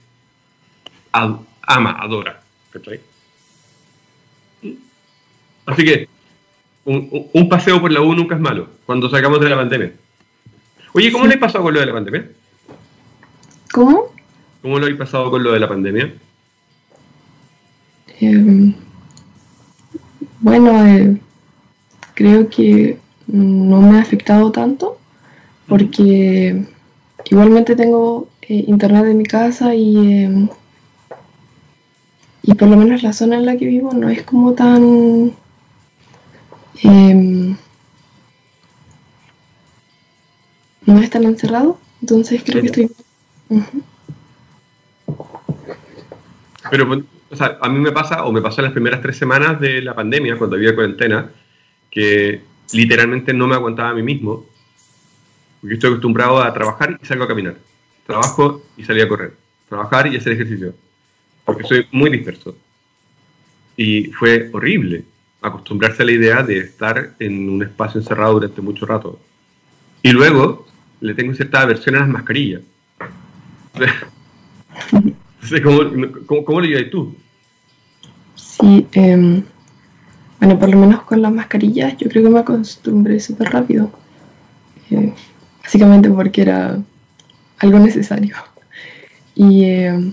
ama, 1.12 1.92
adora. 1.98 2.42
Así 5.66 5.84
que 5.84 6.08
un, 7.32 7.48
paseo 7.48 7.80
por 7.80 7.92
la 7.92 8.00
U 8.00 8.14
nunca 8.14 8.34
es 8.34 8.40
malo 8.40 8.68
cuando 8.86 9.08
sacamos 9.08 9.40
de 9.40 9.48
la 9.48 9.56
pandemia. 9.56 9.92
Oye, 10.92 11.12
¿cómo 11.12 11.26
le 11.26 11.34
ha 11.34 11.40
pasado 11.40 11.64
con 11.64 11.74
lo 11.74 11.80
de 11.80 11.86
la 11.86 11.92
pandemia? 11.92 12.28
¿Cómo? 13.72 14.06
¿Cómo 14.62 14.78
lo 14.78 14.86
ha 14.86 14.98
pasado 14.98 15.30
con 15.30 15.42
lo 15.42 15.52
de 15.52 15.60
la 15.60 15.68
pandemia? 15.68 16.12
Em, 18.20 18.74
bueno, 20.40 20.86
eh, 20.86 21.16
creo 22.14 22.48
que 22.48 22.98
no 23.26 23.80
me 23.80 23.98
ha 23.98 24.02
afectado 24.02 24.50
tanto 24.50 24.98
porque 25.68 26.66
igualmente 27.30 27.76
tengo 27.76 28.28
eh, 28.42 28.64
internet 28.66 29.06
en 29.06 29.18
mi 29.18 29.24
casa 29.24 29.74
y 29.74 30.24
em, 30.24 30.48
y 32.42 32.54
por 32.54 32.68
lo 32.68 32.76
menos 32.76 33.02
la 33.02 33.12
zona 33.12 33.36
en 33.36 33.46
la 33.46 33.56
que 33.56 33.66
vivo 33.66 33.92
no 33.92 34.08
es 34.08 34.22
como 34.22 34.54
tan... 34.54 35.32
Em, 36.82 37.56
no 40.86 40.98
es 41.00 41.10
tan 41.10 41.24
encerrado, 41.24 41.78
entonces 42.00 42.42
creo 42.44 42.60
que 42.60 42.66
estoy... 42.66 42.90
Pero, 46.70 47.04
o 47.30 47.36
sea, 47.36 47.58
a 47.60 47.68
mí 47.68 47.78
me 47.80 47.92
pasa, 47.92 48.24
o 48.24 48.32
me 48.32 48.40
pasó 48.40 48.60
en 48.60 48.66
las 48.66 48.72
primeras 48.72 49.02
tres 49.02 49.16
semanas 49.16 49.60
de 49.60 49.82
la 49.82 49.94
pandemia, 49.94 50.38
cuando 50.38 50.56
había 50.56 50.74
cuarentena, 50.74 51.30
que 51.90 52.42
literalmente 52.72 53.34
no 53.34 53.46
me 53.46 53.56
aguantaba 53.56 53.90
a 53.90 53.94
mí 53.94 54.02
mismo, 54.02 54.46
porque 55.60 55.74
estoy 55.74 55.90
acostumbrado 55.90 56.42
a 56.42 56.52
trabajar 56.54 56.98
y 57.02 57.06
salgo 57.06 57.24
a 57.24 57.28
caminar. 57.28 57.56
Trabajo 58.06 58.62
y 58.76 58.84
salí 58.84 59.00
a 59.00 59.08
correr. 59.08 59.34
Trabajar 59.68 60.06
y 60.06 60.16
hacer 60.16 60.32
ejercicio 60.32 60.74
porque 61.44 61.64
soy 61.64 61.86
muy 61.90 62.10
disperso. 62.10 62.56
Y 63.76 64.04
fue 64.12 64.50
horrible 64.52 65.04
acostumbrarse 65.42 66.02
a 66.02 66.06
la 66.06 66.12
idea 66.12 66.42
de 66.42 66.58
estar 66.58 67.14
en 67.18 67.48
un 67.48 67.62
espacio 67.62 68.00
encerrado 68.00 68.34
durante 68.34 68.60
mucho 68.60 68.86
rato. 68.86 69.18
Y 70.02 70.10
luego 70.12 70.66
le 71.00 71.14
tengo 71.14 71.34
cierta 71.34 71.62
aversión 71.62 71.96
a 71.96 72.00
las 72.00 72.08
mascarillas. 72.08 72.62
¿cómo, 76.26 76.60
lo 76.60 76.66
llevas 76.66 76.90
tú? 76.90 77.14
Sí, 78.34 78.86
em, 78.92 79.42
bueno, 80.38 80.58
por 80.58 80.68
lo 80.70 80.76
menos 80.78 81.02
con 81.02 81.22
las 81.22 81.32
mascarillas, 81.32 81.96
yo 81.98 82.08
creo 82.08 82.24
que 82.24 82.30
me 82.30 82.40
acostumbré 82.40 83.20
súper 83.20 83.50
rápido. 83.50 83.90
Eh, 84.90 85.12
básicamente 85.62 86.10
porque 86.10 86.42
era 86.42 86.78
algo 87.58 87.78
necesario. 87.78 88.36
Y 89.34 89.64
eh, 89.64 90.12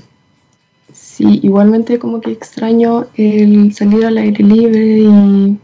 sí, 1.17 1.39
igualmente 1.41 1.97
como 1.97 2.21
que 2.21 2.31
extraño 2.31 3.07
el 3.15 3.73
salir 3.73 4.05
al 4.05 4.19
aire 4.19 4.43
libre 4.43 4.99
y 4.99 5.57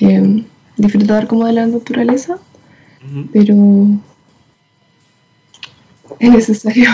eh, 0.00 0.44
disfrutar 0.76 1.26
como 1.26 1.44
de 1.46 1.54
la 1.54 1.66
naturaleza, 1.66 2.38
pero 3.32 3.54
es 6.20 6.30
necesario. 6.30 6.88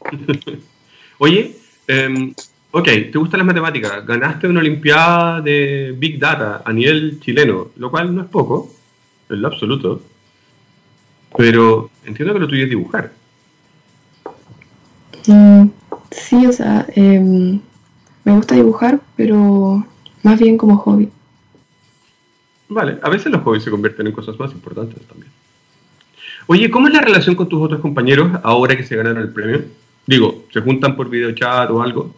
Oye, 1.18 1.56
eh, 1.88 2.32
ok, 2.70 2.84
¿te 3.12 3.18
gustan 3.18 3.38
las 3.38 3.46
matemáticas? 3.48 4.06
Ganaste 4.06 4.48
una 4.48 4.60
Olimpiada 4.60 5.42
de 5.42 5.94
Big 5.98 6.18
Data 6.18 6.62
a 6.64 6.72
nivel 6.72 7.20
chileno, 7.20 7.68
lo 7.76 7.90
cual 7.90 8.14
no 8.14 8.22
es 8.22 8.28
poco, 8.28 8.72
en 9.28 9.42
lo 9.42 9.48
absoluto, 9.48 10.02
pero 11.36 11.90
entiendo 12.06 12.32
que 12.32 12.40
lo 12.40 12.48
tuyo 12.48 12.64
es 12.64 12.70
dibujar. 12.70 13.12
Mm, 15.26 15.68
sí, 16.10 16.46
o 16.46 16.52
sea, 16.52 16.86
em, 16.94 17.60
me 18.24 18.32
gusta 18.32 18.54
dibujar, 18.54 19.00
pero 19.16 19.86
más 20.22 20.38
bien 20.38 20.56
como 20.56 20.76
hobby. 20.76 21.10
Vale, 22.68 22.98
a 23.02 23.08
veces 23.08 23.32
los 23.32 23.42
hobbies 23.42 23.64
se 23.64 23.70
convierten 23.70 24.06
en 24.06 24.12
cosas 24.12 24.38
más 24.38 24.52
importantes 24.52 25.04
también. 25.06 25.32
Oye, 26.46 26.70
¿cómo 26.70 26.88
es 26.88 26.94
la 26.94 27.00
relación 27.00 27.34
con 27.34 27.48
tus 27.48 27.62
otros 27.62 27.80
compañeros 27.80 28.30
ahora 28.42 28.76
que 28.76 28.84
se 28.84 28.96
ganaron 28.96 29.22
el 29.22 29.32
premio? 29.32 29.64
Digo, 30.06 30.44
¿se 30.52 30.60
juntan 30.60 30.96
por 30.96 31.08
videochat 31.08 31.70
o 31.70 31.82
algo? 31.82 32.14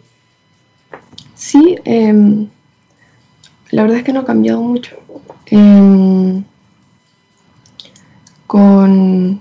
Sí, 1.35 1.77
em, 1.85 2.49
la 3.71 3.83
verdad 3.83 3.99
es 3.99 4.05
que 4.05 4.13
no 4.13 4.21
ha 4.21 4.25
cambiado 4.25 4.63
mucho. 4.63 4.97
Em, 5.47 6.45
con 8.47 9.41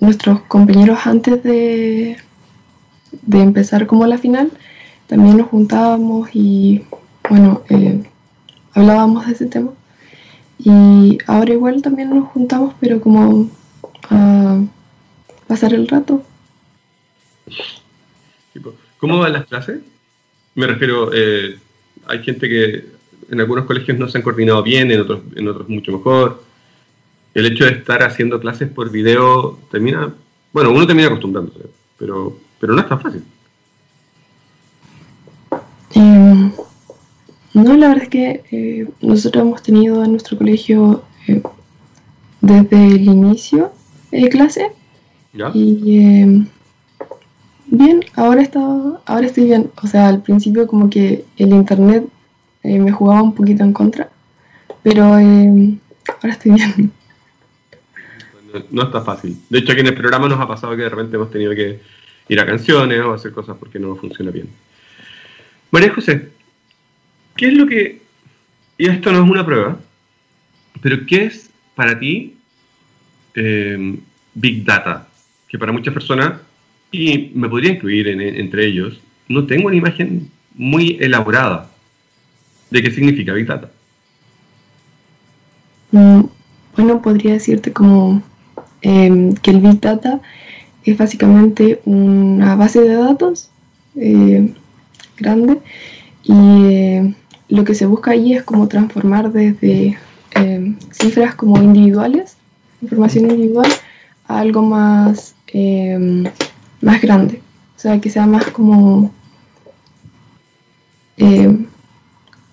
nuestros 0.00 0.40
compañeros 0.42 0.98
antes 1.04 1.42
de, 1.42 2.16
de 3.22 3.40
empezar 3.40 3.86
como 3.86 4.06
la 4.06 4.18
final, 4.18 4.50
también 5.06 5.36
nos 5.36 5.48
juntábamos 5.48 6.30
y 6.34 6.84
bueno, 7.28 7.62
eh, 7.68 8.02
hablábamos 8.72 9.26
de 9.26 9.32
ese 9.32 9.46
tema. 9.46 9.72
Y 10.58 11.18
ahora 11.26 11.52
igual 11.52 11.82
también 11.82 12.10
nos 12.10 12.28
juntamos, 12.28 12.74
pero 12.80 13.00
como 13.00 13.48
a 14.10 14.60
pasar 15.46 15.74
el 15.74 15.86
rato. 15.86 16.22
¿Cómo 18.98 19.18
van 19.18 19.32
las 19.32 19.46
clases? 19.46 19.80
Me 20.54 20.66
refiero, 20.66 21.10
eh, 21.14 21.58
hay 22.06 22.22
gente 22.22 22.48
que 22.48 22.84
en 23.30 23.40
algunos 23.40 23.66
colegios 23.66 23.98
no 23.98 24.08
se 24.08 24.18
han 24.18 24.24
coordinado 24.24 24.62
bien, 24.62 24.90
en 24.90 25.00
otros, 25.00 25.20
en 25.36 25.46
otros 25.48 25.68
mucho 25.68 25.92
mejor. 25.92 26.42
El 27.34 27.46
hecho 27.46 27.64
de 27.64 27.72
estar 27.72 28.02
haciendo 28.02 28.40
clases 28.40 28.68
por 28.68 28.90
video 28.90 29.58
termina, 29.70 30.12
bueno, 30.52 30.70
uno 30.70 30.86
termina 30.86 31.08
acostumbrándose, 31.08 31.66
pero, 31.98 32.36
pero 32.60 32.74
no 32.74 32.80
es 32.80 32.88
tan 32.88 33.00
fácil. 33.00 33.24
Eh, 35.94 36.50
no, 37.54 37.76
la 37.76 37.88
verdad 37.88 38.04
es 38.04 38.08
que 38.08 38.44
eh, 38.50 38.88
nosotros 39.00 39.42
hemos 39.42 39.62
tenido 39.62 40.04
en 40.04 40.12
nuestro 40.12 40.36
colegio 40.36 41.02
eh, 41.26 41.42
desde 42.40 42.86
el 42.86 43.04
inicio 43.04 43.72
de 44.10 44.28
clase. 44.28 44.72
¿Ya? 45.32 45.50
Y 45.54 46.46
bien, 47.66 48.04
ahora, 48.16 48.42
está, 48.42 48.60
ahora 49.06 49.26
estoy 49.26 49.44
bien. 49.44 49.70
O 49.82 49.86
sea, 49.86 50.08
al 50.08 50.22
principio 50.22 50.66
como 50.66 50.90
que 50.90 51.24
el 51.36 51.52
internet 51.52 52.04
me 52.62 52.92
jugaba 52.92 53.22
un 53.22 53.34
poquito 53.34 53.62
en 53.62 53.72
contra, 53.72 54.10
pero 54.82 55.04
ahora 55.04 55.22
estoy 56.24 56.52
bien. 56.52 56.92
No, 58.52 58.60
no 58.70 58.82
está 58.84 59.02
fácil. 59.02 59.38
De 59.48 59.58
hecho, 59.58 59.72
aquí 59.72 59.80
en 59.82 59.88
el 59.88 59.94
programa 59.94 60.28
nos 60.28 60.40
ha 60.40 60.48
pasado 60.48 60.74
que 60.76 60.82
de 60.82 60.88
repente 60.88 61.16
hemos 61.16 61.30
tenido 61.30 61.54
que 61.54 61.80
ir 62.28 62.40
a 62.40 62.46
canciones 62.46 63.00
o 63.00 63.12
hacer 63.12 63.32
cosas 63.32 63.56
porque 63.58 63.78
no 63.78 63.94
funciona 63.96 64.30
bien. 64.30 64.48
María 65.70 65.92
José, 65.92 66.28
¿qué 67.36 67.46
es 67.48 67.54
lo 67.54 67.66
que, 67.66 68.00
y 68.78 68.86
esto 68.88 69.12
no 69.12 69.24
es 69.24 69.30
una 69.30 69.44
prueba, 69.44 69.78
pero 70.82 71.04
qué 71.06 71.24
es 71.26 71.50
para 71.74 71.98
ti 71.98 72.36
eh, 73.34 73.98
Big 74.34 74.64
Data? 74.64 75.08
Que 75.48 75.58
para 75.58 75.72
muchas 75.72 75.94
personas, 75.94 76.34
y 76.90 77.30
me 77.34 77.48
podría 77.48 77.72
incluir 77.72 78.08
en- 78.08 78.20
entre 78.20 78.66
ellos, 78.66 79.00
no 79.28 79.44
tengo 79.46 79.66
una 79.68 79.76
imagen 79.76 80.30
muy 80.54 80.96
elaborada 81.00 81.70
de 82.70 82.82
qué 82.82 82.90
significa 82.90 83.32
Big 83.32 83.46
Data. 83.46 83.70
Mm, 85.92 86.22
Bueno, 86.76 87.02
podría 87.02 87.32
decirte 87.32 87.72
como 87.72 88.22
em, 88.82 89.34
que 89.34 89.50
el 89.50 89.60
Big 89.60 89.80
Data 89.80 90.20
es 90.90 90.98
básicamente 90.98 91.80
una 91.84 92.54
base 92.56 92.80
de 92.80 92.94
datos 92.94 93.50
eh, 93.96 94.54
grande 95.16 95.58
y 96.22 96.64
eh, 96.64 97.14
lo 97.48 97.64
que 97.64 97.74
se 97.74 97.86
busca 97.86 98.12
ahí 98.12 98.34
es 98.34 98.42
como 98.42 98.68
transformar 98.68 99.32
desde 99.32 99.98
em, 100.32 100.78
cifras 100.92 101.34
como 101.34 101.62
individuales, 101.62 102.36
información 102.82 103.30
individual, 103.30 103.70
a 104.26 104.40
algo 104.40 104.62
más, 104.62 105.34
más 106.82 107.00
grande. 107.00 107.40
O 107.76 107.80
sea, 107.80 107.98
que 108.00 108.10
sea 108.10 108.26
más 108.26 108.44
como 108.48 109.10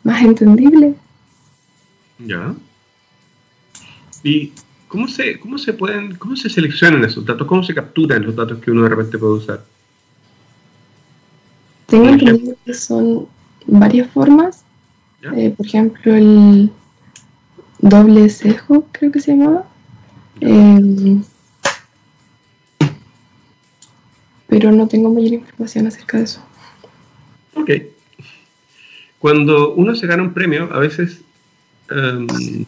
más 0.04 0.22
entendible. 0.24 0.96
¿Ya? 2.20 2.56
¿Y 4.24 4.54
cómo 4.96 5.10
se, 5.10 5.38
cómo 5.40 5.58
se 5.58 5.74
pueden, 5.74 6.16
cómo 6.16 6.38
se 6.38 6.50
seleccionan 6.50 7.04
esos 7.04 7.26
datos? 7.26 7.46
¿Cómo 7.48 7.62
se 7.64 7.76
capturan 7.76 8.26
los 8.26 8.34
datos 8.34 8.60
que 8.60 8.72
uno 8.72 8.84
de 8.84 8.90
repente 8.90 9.18
puede 9.18 9.34
usar? 9.34 9.66
Tengo 11.88 12.08
entendido 12.08 12.56
que 12.66 12.74
son 12.74 13.28
varias 13.68 14.10
formas. 14.12 14.64
Eh, 15.36 15.54
por 15.56 15.66
ejemplo, 15.66 16.16
el 16.16 16.72
doble 17.80 18.30
sesgo, 18.30 18.88
creo 18.94 19.12
que 19.12 19.20
se 19.20 19.36
llamaba. 19.36 19.68
Em, 20.40 21.22
pero 24.48 24.72
no 24.72 24.88
tengo 24.88 25.10
mayor 25.10 25.34
información 25.34 25.88
acerca 25.88 26.20
de 26.20 26.24
eso. 26.24 26.42
Ok. 27.56 27.70
Cuando 29.20 29.74
uno 29.74 29.94
se 29.94 30.08
gana 30.08 30.24
un 30.24 30.34
premio, 30.34 30.70
a 30.72 30.80
veces 30.80 31.20
em, 31.90 32.66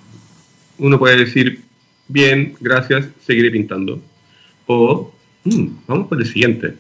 uno 0.78 1.00
puede 1.00 1.16
decir, 1.16 1.67
bien, 2.08 2.56
gracias, 2.60 3.08
seguiré 3.26 3.52
pintando. 3.52 4.02
O, 4.66 5.12
"Mm, 5.44 5.68
vamos 5.88 6.08
por 6.08 6.20
el 6.20 6.28
siguiente. 6.28 6.76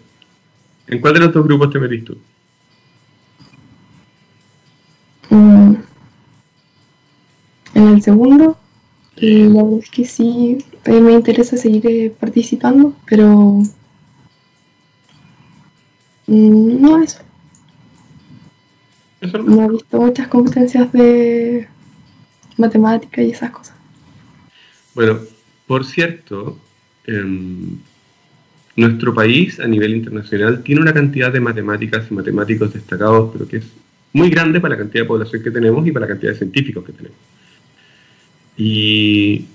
¿En 0.87 0.99
cuál 1.01 1.13
de 1.15 1.19
los 1.21 1.33
dos 1.33 1.45
grupos 1.45 1.71
te 1.71 1.79
metís 1.79 2.05
tú? 2.05 2.17
Mm, 5.29 5.75
en 7.75 7.87
el 7.89 8.01
segundo, 8.01 8.57
y 9.17 9.43
la 9.49 9.63
verdad 9.63 9.79
es 9.79 9.89
que 9.89 10.05
sí, 10.05 10.57
eh, 10.85 11.01
me 11.01 11.13
interesa 11.13 11.57
seguir 11.57 11.85
eh, 11.87 12.13
participando, 12.17 12.93
pero 13.05 13.61
mm, 16.27 16.81
no 16.81 17.01
eso. 17.03 17.19
No 19.21 19.63
he 19.65 19.69
visto 19.69 19.99
muchas 19.99 20.27
competencias 20.27 20.91
de 20.93 21.67
matemática 22.57 23.21
y 23.21 23.31
esas 23.31 23.51
cosas. 23.51 23.75
Bueno, 24.97 25.19
por 25.67 25.85
cierto, 25.85 26.57
em, 27.05 27.77
nuestro 28.75 29.13
país 29.13 29.59
a 29.59 29.67
nivel 29.67 29.93
internacional 29.93 30.63
tiene 30.63 30.81
una 30.81 30.91
cantidad 30.91 31.31
de 31.31 31.39
matemáticas 31.39 32.07
y 32.09 32.15
matemáticos 32.15 32.73
destacados, 32.73 33.29
pero 33.31 33.47
que 33.47 33.57
es 33.57 33.65
muy 34.11 34.31
grande 34.31 34.59
para 34.59 34.73
la 34.73 34.79
cantidad 34.79 35.03
de 35.03 35.07
población 35.07 35.43
que 35.43 35.51
tenemos 35.51 35.85
y 35.85 35.91
para 35.91 36.07
la 36.07 36.13
cantidad 36.13 36.31
de 36.31 36.39
científicos 36.39 36.83
que 36.83 36.93
tenemos. 36.93 37.17
Y, 38.57 39.45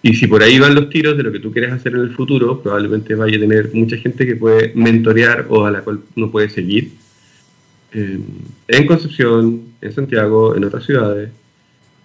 y 0.00 0.14
si 0.14 0.28
por 0.28 0.44
ahí 0.44 0.60
van 0.60 0.76
los 0.76 0.88
tiros 0.90 1.16
de 1.16 1.24
lo 1.24 1.32
que 1.32 1.40
tú 1.40 1.50
quieres 1.50 1.72
hacer 1.72 1.94
en 1.94 2.02
el 2.02 2.14
futuro, 2.14 2.62
probablemente 2.62 3.16
vaya 3.16 3.38
a 3.38 3.40
tener 3.40 3.70
mucha 3.74 3.96
gente 3.96 4.24
que 4.24 4.36
puede 4.36 4.70
mentorear 4.76 5.46
o 5.48 5.66
a 5.66 5.72
la 5.72 5.80
cual 5.80 6.02
uno 6.14 6.30
puede 6.30 6.48
seguir 6.48 6.92
em, 7.90 8.22
en 8.68 8.86
Concepción, 8.86 9.62
en 9.80 9.92
Santiago, 9.92 10.54
en 10.54 10.62
otras 10.62 10.84
ciudades. 10.84 11.30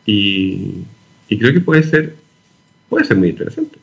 Y, 0.08 0.72
y 1.30 1.38
creo 1.38 1.54
que 1.54 1.62
puede 1.62 1.84
ser 1.84 2.27
puede 2.90 3.06
ser 3.06 3.18
muy 3.18 3.30
interesante. 3.30 3.78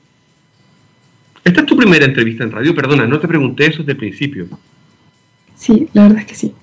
Esta 1.44 1.60
es 1.60 1.66
tu 1.66 1.76
primera 1.76 2.04
entrevista 2.06 2.44
en 2.44 2.52
radio, 2.52 2.74
perdona, 2.74 3.06
no 3.06 3.20
te 3.20 3.28
pregunté 3.28 3.66
eso 3.66 3.78
desde 3.78 3.92
el 3.92 3.98
principio. 3.98 4.48
Sí, 5.56 5.88
la 5.92 6.02
verdad 6.04 6.20
es 6.20 6.26
que 6.26 6.34
sí. 6.34 6.54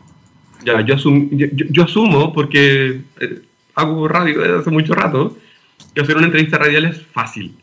Ya, 0.66 0.82
yo, 0.82 0.96
asum- 0.96 1.30
yo, 1.72 1.84
asumo, 1.84 2.34
porque 2.34 3.02
eh, 3.20 3.42
hago 3.76 4.08
radio 4.08 4.42
desde 4.42 4.60
hace 4.60 4.72
mucho 4.72 4.94
rato, 4.94 5.38
que 5.94 6.02
hacer 6.02 6.18
una 6.18 6.26
entrevista 6.28 6.58
radial 6.58 6.86
es 6.86 7.02
fácil. 7.02 7.56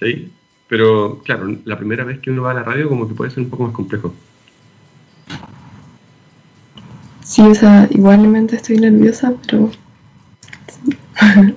¿sí? 0.00 0.30
Pero 0.68 1.22
claro, 1.24 1.54
la 1.64 1.78
primera 1.78 2.04
vez 2.04 2.18
que 2.20 2.30
uno 2.30 2.42
va 2.42 2.50
a 2.52 2.54
la 2.54 2.62
radio 2.62 2.88
como 2.88 3.08
que 3.08 3.14
puede 3.14 3.30
ser 3.30 3.42
un 3.44 3.50
poco 3.50 3.64
más 3.64 3.72
complejo. 3.72 4.14
Sí, 7.22 7.42
o 7.42 7.54
sea, 7.54 7.88
igualmente 7.90 8.56
estoy 8.56 8.76
nerviosa, 8.78 9.32
pero 9.46 9.70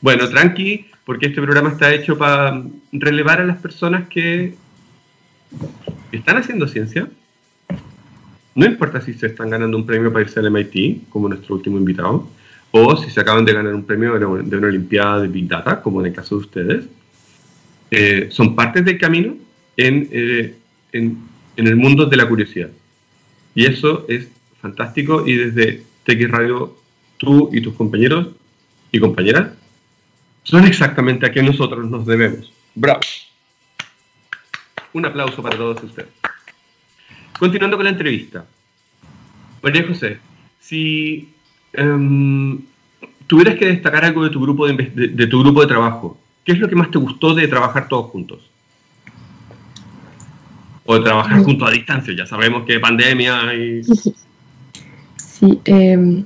bueno, 0.00 0.28
tranqui, 0.28 0.86
porque 1.04 1.26
este 1.26 1.42
programa 1.42 1.70
está 1.70 1.92
hecho 1.92 2.16
para 2.16 2.62
relevar 2.92 3.40
a 3.40 3.44
las 3.44 3.58
personas 3.58 4.08
que 4.08 4.54
están 6.12 6.36
haciendo 6.36 6.68
ciencia. 6.68 7.08
No 8.54 8.66
importa 8.66 9.00
si 9.00 9.14
se 9.14 9.26
están 9.26 9.50
ganando 9.50 9.76
un 9.76 9.86
premio 9.86 10.12
para 10.12 10.24
irse 10.24 10.40
al 10.40 10.50
MIT, 10.50 11.08
como 11.08 11.28
nuestro 11.28 11.54
último 11.54 11.78
invitado, 11.78 12.28
o 12.70 12.96
si 12.96 13.10
se 13.10 13.20
acaban 13.20 13.44
de 13.44 13.52
ganar 13.52 13.74
un 13.74 13.84
premio 13.84 14.18
de 14.18 14.26
una, 14.26 14.66
Olimpiada 14.66 15.22
de 15.22 15.28
Big 15.28 15.48
Data, 15.48 15.80
como 15.80 16.00
en 16.00 16.08
el 16.08 16.12
caso 16.12 16.36
de 16.36 16.40
ustedes. 16.42 16.84
Eh, 17.90 18.28
son 18.30 18.54
partes 18.54 18.84
del 18.84 18.98
camino 18.98 19.34
eh, 19.76 20.54
en, 20.92 21.18
en, 21.56 21.66
el 21.66 21.76
mundo 21.76 22.06
de 22.06 22.16
la 22.16 22.28
curiosidad. 22.28 22.68
Y 23.54 23.64
eso 23.64 24.04
es 24.08 24.28
fantástico 24.60 25.26
y 25.26 25.34
desde 25.34 25.82
TX 26.04 26.30
Radio, 26.30 26.76
tú 27.16 27.48
y 27.52 27.60
tus 27.60 27.74
compañeros 27.74 28.28
y 28.92 28.98
compañeras 28.98 29.57
son 30.48 30.64
exactamente 30.64 31.26
a 31.26 31.30
quien 31.30 31.44
nosotros 31.44 31.90
nos 31.90 32.06
debemos. 32.06 32.50
Bravo. 32.74 33.00
Un 34.94 35.04
aplauso 35.04 35.42
para 35.42 35.58
todos 35.58 35.82
ustedes. 35.82 36.08
Continuando 37.38 37.76
con 37.76 37.84
la 37.84 37.90
entrevista. 37.90 38.46
María 39.62 39.86
José, 39.86 40.18
si 40.58 41.34
em, 41.74 42.60
tuvieras 43.26 43.56
que 43.56 43.66
destacar 43.66 44.06
algo 44.06 44.24
de 44.24 44.30
tu, 44.30 44.40
grupo 44.40 44.66
de, 44.66 45.26
tu 45.26 45.40
grupo 45.40 45.60
de 45.60 45.66
trabajo, 45.66 46.18
¿qué 46.44 46.52
es 46.52 46.58
lo 46.58 46.68
que 46.68 46.76
más 46.76 46.90
te 46.90 46.98
gustó 46.98 47.34
de 47.34 47.46
trabajar 47.46 47.86
todos 47.86 48.06
juntos? 48.06 48.50
O 50.86 50.94
de 50.94 51.04
trabajar 51.04 51.42
juntos 51.42 51.68
a 51.68 51.72
distancia, 51.72 52.16
ya 52.16 52.24
sabemos 52.24 52.64
que 52.64 52.80
pandemia 52.80 53.54
y... 53.54 53.82
Sí, 55.16 55.60
em, 55.66 56.24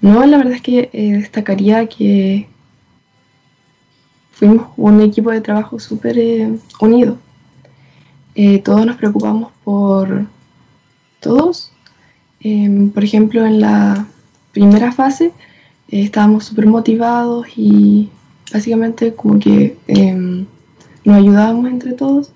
no, 0.00 0.26
la 0.26 0.38
verdad 0.38 0.54
es 0.54 0.62
que 0.62 0.90
eh, 0.92 1.12
destacaría 1.12 1.86
que 1.86 2.49
fuimos 4.40 4.68
un 4.78 5.02
equipo 5.02 5.30
de 5.30 5.42
trabajo 5.42 5.78
súper 5.78 6.18
eh, 6.18 6.50
unido. 6.80 7.18
Eh, 8.34 8.60
todos 8.60 8.86
nos 8.86 8.96
preocupamos 8.96 9.52
por 9.62 10.24
todos. 11.20 11.70
Em, 12.40 12.88
por 12.88 13.04
ejemplo, 13.04 13.44
en 13.44 13.60
la 13.60 14.06
primera 14.52 14.92
fase 14.92 15.32
estábamos 15.88 16.46
súper 16.46 16.66
motivados 16.66 17.48
y 17.54 18.08
básicamente 18.50 19.14
como 19.14 19.38
que 19.38 19.76
em, 19.86 20.46
nos 21.04 21.16
ayudábamos 21.16 21.70
entre 21.70 21.92
todos. 21.92 22.32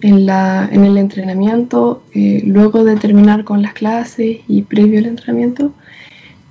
En, 0.00 0.26
la, 0.26 0.68
en 0.70 0.84
el 0.84 0.98
entrenamiento, 0.98 2.02
luego 2.14 2.84
de 2.84 2.96
terminar 2.96 3.44
con 3.44 3.62
las 3.62 3.72
clases 3.72 4.40
y 4.46 4.62
previo 4.62 4.98
al 4.98 5.06
entrenamiento, 5.06 5.72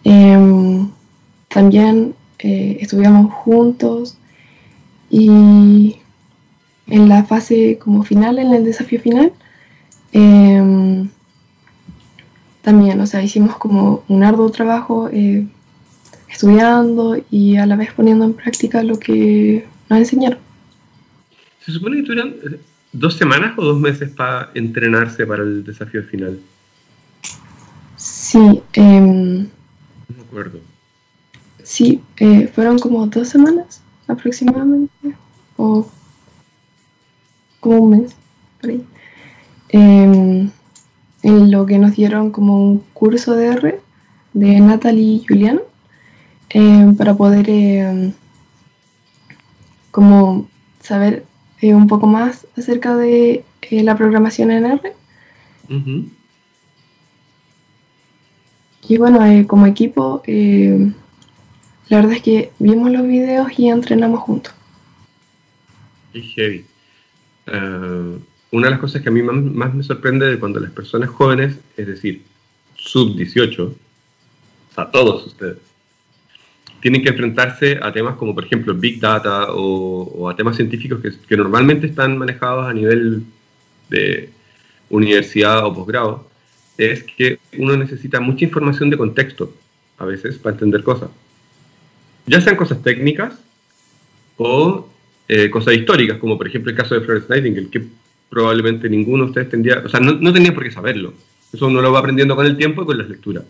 em, 0.04 0.90
también 1.50 2.16
estudiamos 2.40 3.32
juntos, 3.32 4.18
y 5.14 5.96
en 6.88 7.08
la 7.08 7.24
fase 7.24 7.78
como 7.78 8.04
final, 8.04 8.40
en 8.40 8.52
el 8.52 8.66
desafío 8.66 9.00
final, 9.00 9.32
em, 10.12 11.08
también, 12.64 13.00
o 13.00 13.06
sea, 13.06 13.22
hicimos 13.22 13.56
como 13.58 14.04
un 14.08 14.24
arduo 14.24 14.50
trabajo 14.50 15.10
eh, 15.14 15.46
estudiando 16.28 17.24
y 17.30 17.58
a 17.58 17.68
la 17.68 17.76
vez 17.76 17.94
poniendo 17.94 18.26
en 18.26 18.34
práctica 18.34 18.82
lo 18.82 18.98
que 18.98 19.68
nos 19.88 20.00
enseñaron. 20.00 20.40
¿Se 21.64 21.72
supone 21.72 21.98
que 21.98 22.04
tuvieron 22.04 22.30
eh, 22.30 22.60
dos 22.92 23.14
semanas 23.14 23.54
o 23.58 23.64
dos 23.64 23.80
meses 23.80 24.10
para 24.10 24.50
entrenarse 24.56 25.28
para 25.28 25.44
el 25.44 25.64
desafío 25.64 26.02
final? 26.06 26.40
Sí. 27.98 28.64
Em, 28.74 29.44
no 29.44 30.16
me 30.18 30.24
acuerdo. 30.24 30.60
Sí, 31.62 32.02
eh, 32.18 32.48
fueron 32.48 32.80
como 32.80 33.06
dos 33.06 33.28
semanas 33.28 33.83
aproximadamente, 34.08 35.16
o 35.58 35.88
como 37.60 37.78
un 37.78 37.90
mes, 37.92 38.16
por 38.60 38.70
ahí, 38.70 38.86
em, 39.70 40.50
en 41.24 41.52
lo 41.52 41.66
que 41.66 41.80
nos 41.80 41.96
dieron 41.96 42.32
como 42.32 42.58
un 42.62 42.80
curso 42.94 43.36
de 43.36 43.48
R 43.48 43.80
de 44.34 44.60
Natalie 44.60 45.16
y 45.16 45.26
Julián 45.26 45.62
em, 46.50 46.96
para 46.96 47.16
poder 47.16 47.50
em, 47.50 48.14
como 49.92 50.48
saber 50.82 51.26
eh, 51.62 51.74
un 51.74 51.88
poco 51.88 52.08
más 52.08 52.46
acerca 52.58 52.98
de 52.98 53.46
eh, 53.62 53.84
la 53.84 53.96
programación 53.96 54.52
en 54.52 54.66
R. 54.66 54.94
Y 58.90 58.98
bueno, 58.98 59.26
eh, 59.26 59.48
como 59.48 59.66
equipo 59.66 60.22
la 61.90 61.98
verdad 61.98 62.14
es 62.14 62.22
que 62.22 62.52
vimos 62.60 62.92
los 62.92 63.06
videos 63.08 63.48
y 63.58 63.70
entrenamos 63.70 64.22
juntos. 64.22 64.54
Y 66.14 66.22
heavy. 66.22 66.66
Eh, 67.48 68.18
una 68.52 68.68
de 68.68 68.72
las 68.72 68.80
cosas 68.80 69.02
que 69.02 69.10
a 69.10 69.12
mí 69.12 69.22
más, 69.22 69.74
me 69.74 69.84
sorprende 69.84 70.28
de 70.28 70.40
cuando 70.40 70.60
las 70.60 70.72
personas 70.72 71.10
jóvenes, 71.10 71.58
es 71.76 71.88
decir, 71.88 72.22
sub 72.76 73.16
18, 73.16 73.64
o 73.64 73.76
sea, 74.74 74.92
todos 74.92 75.26
ustedes, 75.26 75.58
tienen 76.80 77.02
que 77.02 77.10
enfrentarse 77.10 77.80
a 77.82 77.92
temas 77.92 78.16
como, 78.16 78.36
por 78.36 78.46
ejemplo, 78.46 78.74
Big 78.74 79.00
Data 79.00 79.48
o, 79.50 80.30
a 80.30 80.36
temas 80.36 80.56
científicos 80.56 81.02
que, 81.02 81.12
que, 81.28 81.38
normalmente 81.38 81.88
están 81.88 82.18
manejados 82.18 82.68
a 82.68 82.74
nivel 82.74 83.24
de 83.90 84.30
universidad 84.90 85.66
o 85.66 85.74
posgrado, 85.74 86.30
es 86.78 87.04
que 87.04 87.40
uno 87.58 87.76
necesita 87.76 88.20
mucha 88.20 88.46
información 88.46 88.90
de 88.90 88.98
contexto 88.98 89.54
a 89.98 90.06
veces 90.06 90.38
para 90.38 90.54
entender 90.54 90.84
cosas 90.84 91.10
ya 92.26 92.42
sean 92.42 92.56
cosas 92.56 92.82
técnicas 92.82 93.34
o 94.38 94.90
eh, 95.28 95.50
cosas 95.50 95.76
históricas, 95.76 96.18
como 96.18 96.38
por 96.38 96.48
ejemplo 96.48 96.72
el 96.72 96.78
caso 96.78 96.96
de 96.96 97.02
Florence 97.02 97.28
Nightingale, 97.30 97.70
que 97.70 97.84
probablemente 98.30 98.90
ninguno 98.90 99.26
de 99.26 99.30
ustedes 99.30 99.50
tendría, 99.50 99.80
o 99.86 99.90
sea, 99.90 100.00
no, 100.00 100.14
no 100.14 100.34
tenía 100.34 100.54
por 100.54 100.64
qué 100.64 100.72
saberlo. 100.72 101.14
Eso 101.54 101.68
uno 101.68 101.82
lo 101.82 101.92
va 101.92 102.00
aprendiendo 102.00 102.36
con 102.36 102.46
el 102.46 102.58
tiempo 102.58 102.82
y 102.82 102.86
con 102.86 102.98
las 102.98 103.10
lecturas. 103.10 103.44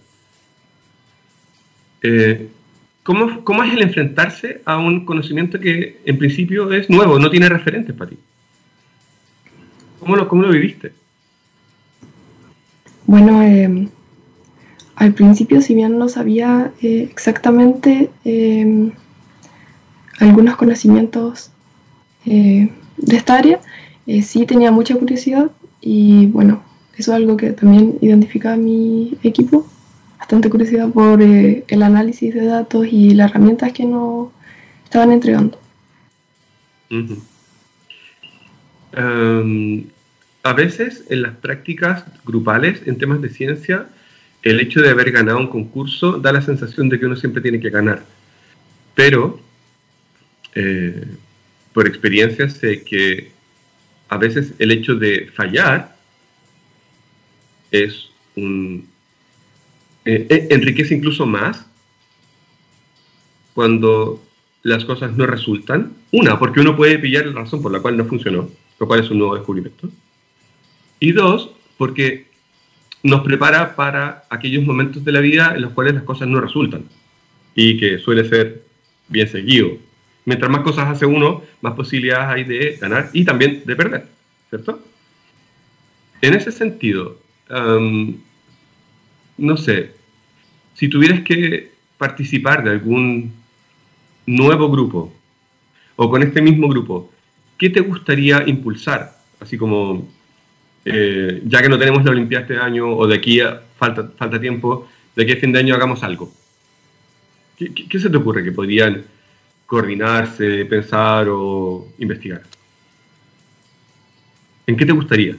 Eh, 2.02 2.50
¿cómo, 3.02 3.44
¿Cómo 3.46 3.64
es 3.64 3.74
el 3.74 3.82
enfrentarse 3.82 4.62
a 4.66 4.78
un 4.78 5.06
conocimiento 5.06 5.60
que 5.60 6.02
en 6.04 6.18
principio 6.18 6.72
es 6.74 6.90
nuevo, 6.90 7.18
no 7.18 7.30
tiene 7.30 7.48
referentes 7.48 7.96
para 7.96 8.10
ti? 8.10 8.18
¿Cómo 10.00 10.18
lo, 10.18 10.28
cómo 10.28 10.44
lo 10.44 10.50
viviste? 10.50 10.92
Bueno, 13.06 13.42
eh, 13.42 13.88
al 14.96 15.14
principio, 15.14 15.62
si 15.62 15.74
bien 15.74 15.98
no 15.98 16.08
sabía 16.08 16.72
eh, 16.82 17.08
exactamente 17.10 18.10
em, 18.24 18.92
algunos 20.20 20.56
conocimientos 20.56 21.52
eh, 22.26 22.70
de 22.98 23.16
esta 23.16 23.38
área, 23.38 23.60
eh, 24.06 24.22
sí 24.22 24.46
tenía 24.46 24.72
mucha 24.72 24.96
curiosidad 24.96 25.52
y 25.82 26.28
bueno, 26.28 26.64
eso 26.96 27.12
es 27.12 27.16
algo 27.16 27.38
que 27.38 27.52
también 27.52 27.98
identifica 28.02 28.54
a 28.54 28.58
mi 28.58 29.18
equipo, 29.24 29.68
bastante 30.20 30.50
curiosidad 30.50 30.90
por 30.90 31.22
el 31.22 31.84
análisis 31.84 32.34
de 32.34 32.46
datos 32.46 32.88
y 32.90 33.14
las 33.16 33.32
herramientas 33.32 33.74
que 33.74 33.86
nos 33.86 34.30
estaban 34.84 35.12
entregando. 35.12 35.58
Em, 38.96 39.86
a 40.44 40.54
veces 40.54 41.06
en 41.10 41.24
las 41.24 41.36
prácticas 41.38 42.06
grupales 42.26 42.82
en 42.86 42.98
temas 43.00 43.22
de 43.22 43.30
ciencia, 43.30 43.88
el 44.44 44.60
hecho 44.60 44.82
de 44.82 44.90
haber 44.90 45.12
ganado 45.12 45.40
un 45.40 45.48
concurso 45.48 46.20
da 46.20 46.34
la 46.34 46.42
sensación 46.42 46.90
de 46.90 47.00
que 47.00 47.06
uno 47.06 47.16
siempre 47.16 47.42
tiene 47.42 47.60
que 47.60 47.70
ganar. 47.70 48.06
Pero, 48.94 49.40
eh, 50.54 51.06
por 51.74 51.88
experiencia, 51.88 52.50
sé 52.50 52.84
que 52.84 53.32
a 54.10 54.18
veces 54.18 54.54
el 54.60 54.72
hecho 54.72 54.96
de 54.96 55.32
fallar 55.34 55.96
es 57.72 58.10
un... 58.36 58.88
Eh, 60.06 60.28
eh, 60.30 60.48
enriquece 60.52 60.94
incluso 60.94 61.26
más 61.26 61.66
cuando 63.54 64.22
las 64.62 64.84
cosas 64.84 65.16
no 65.16 65.26
resultan. 65.26 65.94
Una, 66.12 66.38
porque 66.38 66.60
uno 66.60 66.76
puede 66.76 67.00
pillar 67.00 67.26
la 67.28 67.42
razón 67.42 67.62
por 67.62 67.72
la 67.72 67.80
cual 67.80 67.96
no 67.96 68.06
funcionó, 68.06 68.50
lo 68.78 68.88
cual 68.88 69.00
es 69.00 69.10
un 69.10 69.20
nuevo 69.20 69.36
descubrimiento. 69.36 69.90
Y 71.00 71.14
dos, 71.14 71.52
porque 71.78 72.33
nos 73.04 73.22
prepara 73.22 73.76
para 73.76 74.24
aquellos 74.30 74.64
momentos 74.64 75.04
de 75.04 75.12
la 75.12 75.20
vida 75.20 75.54
en 75.56 75.62
los 75.62 75.74
cuales 75.74 75.94
las 75.94 76.04
cosas 76.04 76.28
no 76.28 76.40
resultan 76.40 76.86
y 77.54 77.78
que 77.78 78.00
suele 78.00 78.28
ser 78.28 78.64
bien 79.10 79.28
seguido. 79.28 79.78
Mientras 80.26 80.50
más 80.50 80.62
cosas 80.62 80.88
hace 80.88 81.06
uno, 81.06 81.44
más 81.62 81.74
posibilidades 81.74 82.28
hay 82.30 82.44
de 82.46 82.78
ganar 82.80 83.10
y 83.12 83.26
también 83.26 83.64
de 83.66 83.76
perder, 83.76 84.08
¿cierto? 84.50 84.82
En 86.22 86.34
ese 86.34 86.52
sentido, 86.54 87.20
no 89.38 89.58
sé, 89.58 89.92
si 90.74 90.88
tuvieras 90.88 91.22
que 91.22 91.74
participar 91.98 92.64
de 92.64 92.72
algún 92.72 93.34
nuevo 94.26 94.72
grupo 94.72 95.14
o 95.98 96.10
con 96.10 96.24
este 96.24 96.42
mismo 96.42 96.70
grupo, 96.70 97.12
¿qué 97.58 97.70
te 97.70 97.82
gustaría 97.82 98.48
impulsar? 98.48 99.18
Así 99.42 99.58
como 99.58 100.08
eh, 100.86 101.42
ya 101.46 101.62
que 101.62 101.70
no 101.70 101.80
tenemos 101.80 102.04
la 102.04 102.12
Olimpiada 102.12 102.44
este 102.44 102.58
año 102.58 102.90
o 102.90 103.08
de 103.08 103.16
aquí 103.16 103.40
a 103.40 103.62
falta, 103.78 104.12
falta 104.18 104.40
tiempo, 104.40 104.88
de 105.16 105.26
que 105.26 105.34
a 105.34 105.38
fin 105.38 105.52
de 105.52 105.60
año 105.60 105.76
hagamos 105.76 106.04
algo. 106.04 106.32
¿Qué, 107.58 108.00
se 108.00 108.10
te 108.10 108.18
ocurre 108.18 108.44
que 108.44 108.52
podrían 108.52 109.04
coordinarse, 109.66 110.66
pensar 110.66 111.28
o 111.30 111.88
investigar? 112.00 112.42
¿En 114.68 114.76
qué 114.76 114.86
te 114.86 114.92
gustaría? 114.92 115.36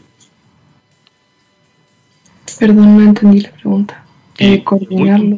Perdón, 2.58 2.98
no 2.98 3.02
entendí 3.02 3.40
la 3.40 3.50
pregunta. 3.50 4.04
Eh, 4.38 4.62
coordinarlo. 4.64 5.36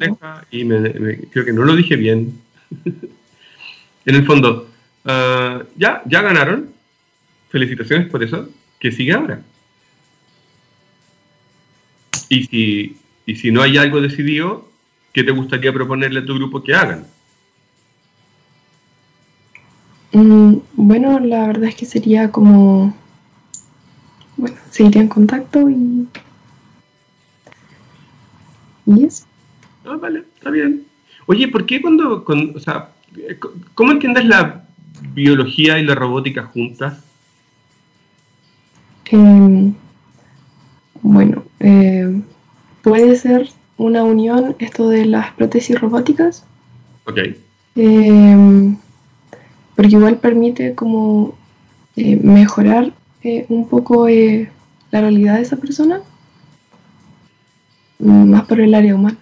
y 0.51 0.67
creo 1.29 1.45
que 1.45 1.53
no 1.53 1.65
lo 1.65 1.75
dije 1.75 1.97
bien. 1.97 2.41
en 4.05 4.15
el 4.15 4.25
fondo, 4.25 4.69
ah, 5.05 5.63
ya, 5.77 6.03
ya 6.07 6.23
ganaron. 6.23 6.71
Felicitaciones 7.49 8.09
por 8.09 8.23
eso. 8.23 8.49
Que 8.79 8.93
sigue 8.93 9.13
ahora. 9.13 9.41
Y 12.29 12.45
si, 12.45 12.97
y 13.27 13.37
si 13.37 13.51
no 13.51 13.63
hay 13.63 13.79
algo 13.79 14.01
decidido, 14.01 14.69
¿qué 15.13 15.23
te 15.23 15.31
gustaría 15.33 15.73
proponerle 15.73 16.21
a 16.21 16.25
tu 16.25 16.35
grupo 16.35 16.63
que 16.63 16.75
hagan? 16.75 17.07
Mm, 20.13 20.57
bueno, 20.75 21.21
la 21.21 21.47
verdad 21.47 21.65
es 21.65 21.75
que 21.75 21.87
sería 21.87 22.31
como, 22.31 22.97
bueno, 24.37 24.57
seguiría 24.71 25.03
en 25.03 25.09
contacto 25.09 25.69
y... 25.69 26.09
¿Y 28.87 29.05
eso? 29.05 29.27
Ah, 29.85 29.97
vale, 30.01 30.25
está 30.37 30.51
bien. 30.51 30.87
Oye, 31.27 31.49
¿por 31.49 31.67
qué 31.67 31.83
cuando, 31.83 32.25
o 32.25 32.61
sea, 32.61 32.93
cómo 33.75 33.93
entiendes 33.93 34.25
la 34.27 34.65
biología 35.13 35.79
y 35.79 35.85
la 35.85 35.95
robótica 35.95 36.45
juntas? 36.45 37.03
Em, 39.11 39.75
bueno, 41.03 41.45
eh, 41.61 42.23
puede 42.83 43.17
ser 43.17 43.49
una 43.77 44.05
unión 44.05 44.57
esto 44.59 44.89
de 44.89 45.07
las 45.07 45.33
prótesis 45.33 45.81
robóticas. 45.81 46.45
Ok. 47.05 47.19
Em, 47.75 48.77
porque 49.75 49.97
igual 49.97 50.19
permite 50.19 50.75
como 50.75 51.37
eh, 51.97 52.17
mejorar 52.17 52.93
eh, 53.23 53.47
un 53.49 53.69
poco 53.69 54.09
eh, 54.09 54.51
la 54.91 55.01
realidad 55.03 55.37
de 55.37 55.43
esa 55.43 55.57
persona, 55.57 56.01
más 57.99 58.47
por 58.47 58.61
el 58.61 58.75
área 58.75 58.95
humana. 58.95 59.19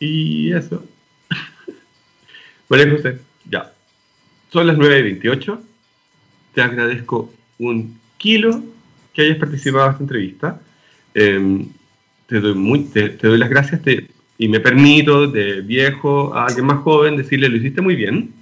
Y 0.00 0.52
eso. 0.52 0.84
Bueno, 2.68 2.96
José, 2.96 3.18
ya. 3.18 3.29
Son 4.50 4.66
las 4.66 4.76
9.28 4.76 5.60
te 6.54 6.62
agradezco 6.62 7.32
un 7.58 7.98
kilo 8.16 8.62
que 9.12 9.22
hayas 9.22 9.38
participado 9.38 9.86
en 9.86 9.90
esta 9.92 10.02
entrevista. 10.02 10.60
Em, 11.14 11.68
te, 12.26 12.40
doy 12.40 12.54
muy, 12.54 12.84
te, 12.84 13.10
doy 13.10 13.38
las 13.38 13.50
gracias 13.50 13.80
y 14.38 14.48
me 14.48 14.60
permito 14.60 15.26
de 15.26 15.60
viejo 15.60 16.34
a 16.34 16.46
alguien 16.46 16.66
más 16.66 16.78
joven 16.78 17.16
decirle 17.16 17.48
lo 17.48 17.56
hiciste 17.56 17.80
muy 17.80 17.96
bien. 17.96 18.32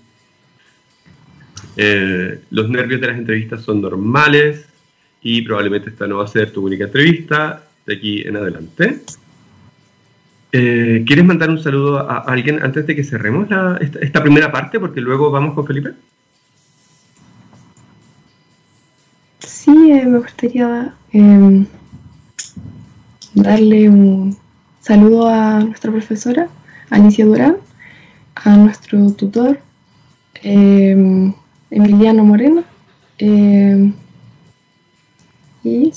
Eh, 1.77 2.41
los 2.51 2.69
nervios 2.69 3.01
de 3.01 3.07
las 3.07 3.19
entrevistas 3.19 3.63
son 3.63 3.81
normales 3.81 4.67
y 5.23 5.43
probablemente 5.43 5.91
esta 5.91 6.07
no 6.07 6.19
va 6.19 6.25
a 6.25 6.29
ser 6.29 6.53
tu 6.53 6.65
única 6.65 6.85
entrevista 6.85 7.65
de 7.87 7.95
aquí 7.95 8.23
en 8.23 8.37
adelante. 8.37 9.01
Eh, 10.53 11.05
¿Quieres 11.07 11.25
mandar 11.25 11.51
un 11.51 11.63
saludo 11.63 11.99
a, 11.99 12.19
alguien 12.21 12.63
antes 12.63 12.87
de 12.87 12.97
que 12.97 13.05
cerremos 13.05 13.49
esta 13.81 14.23
primera 14.23 14.51
parte? 14.51 14.81
Porque 14.81 15.01
luego 15.01 15.31
vamos 15.31 15.55
con 15.55 15.67
Felipe. 15.67 15.93
Sí, 19.41 19.93
eh, 19.93 20.07
me 20.07 20.19
gustaría 20.19 20.95
em, 21.13 21.67
darle 23.35 23.91
un 23.91 24.37
saludo 24.81 25.29
a 25.29 25.61
nuestra 25.61 25.91
profesora, 25.91 26.49
Alicia 26.91 27.27
Durán, 27.27 27.57
a 28.35 28.57
nuestro 28.57 29.13
tutor, 29.13 29.61
em, 30.43 31.35
Emiliano 31.71 32.25
Moreno. 32.25 32.65
Em, 33.19 33.93
y 35.65 35.93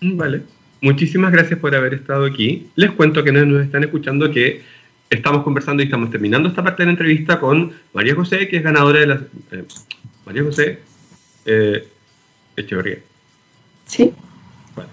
mm, 0.00 0.16
Vale. 0.16 0.53
Muchísimas 0.84 1.32
gracias 1.32 1.58
por 1.58 1.74
haber 1.74 1.94
estado 1.94 2.26
aquí. 2.26 2.68
Les 2.74 2.90
cuento 2.90 3.24
que 3.24 3.32
nos 3.32 3.64
están 3.64 3.84
escuchando 3.84 4.30
que 4.30 4.60
estamos 5.08 5.42
conversando 5.42 5.82
y 5.82 5.86
estamos 5.86 6.10
terminando 6.10 6.46
esta 6.46 6.62
parte 6.62 6.82
de 6.82 6.88
la 6.88 6.90
entrevista 6.90 7.40
con 7.40 7.72
María 7.94 8.14
José, 8.14 8.48
que 8.48 8.58
es 8.58 8.62
ganadora 8.62 9.00
de 9.00 9.06
la... 9.06 9.14
Eh, 9.52 9.64
María 10.26 10.42
José 10.44 10.80
eh, 11.46 11.88
Echeverría. 12.54 12.98
Sí. 13.86 14.12
Bueno, 14.74 14.90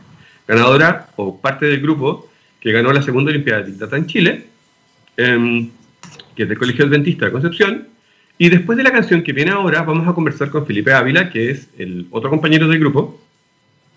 ganadora 0.47 1.09
o 1.17 1.41
parte 1.41 1.65
del 1.65 1.81
grupo 1.81 2.29
que 2.61 2.71
ganó 2.71 2.93
la 2.93 3.01
segunda 3.01 3.31
Olimpiada 3.31 3.63
de 3.63 3.73
Data 3.73 3.97
en 3.97 4.07
Chile, 4.07 4.45
em, 5.17 5.71
que 6.37 6.43
es 6.43 6.47
del 6.47 6.57
Colegio 6.57 6.85
Adventista 6.85 7.25
de 7.25 7.33
Concepción. 7.33 7.89
Y 8.37 8.47
después 8.47 8.77
de 8.77 8.85
la 8.85 8.93
canción 8.93 9.23
que 9.23 9.33
viene 9.33 9.51
ahora, 9.51 9.81
vamos 9.81 10.07
a 10.07 10.13
conversar 10.13 10.51
con 10.51 10.65
Felipe 10.65 10.93
Ávila, 10.93 11.29
que 11.29 11.51
es 11.51 11.67
el 11.77 12.07
otro 12.11 12.29
compañero 12.29 12.69
del 12.69 12.79
grupo. 12.79 13.19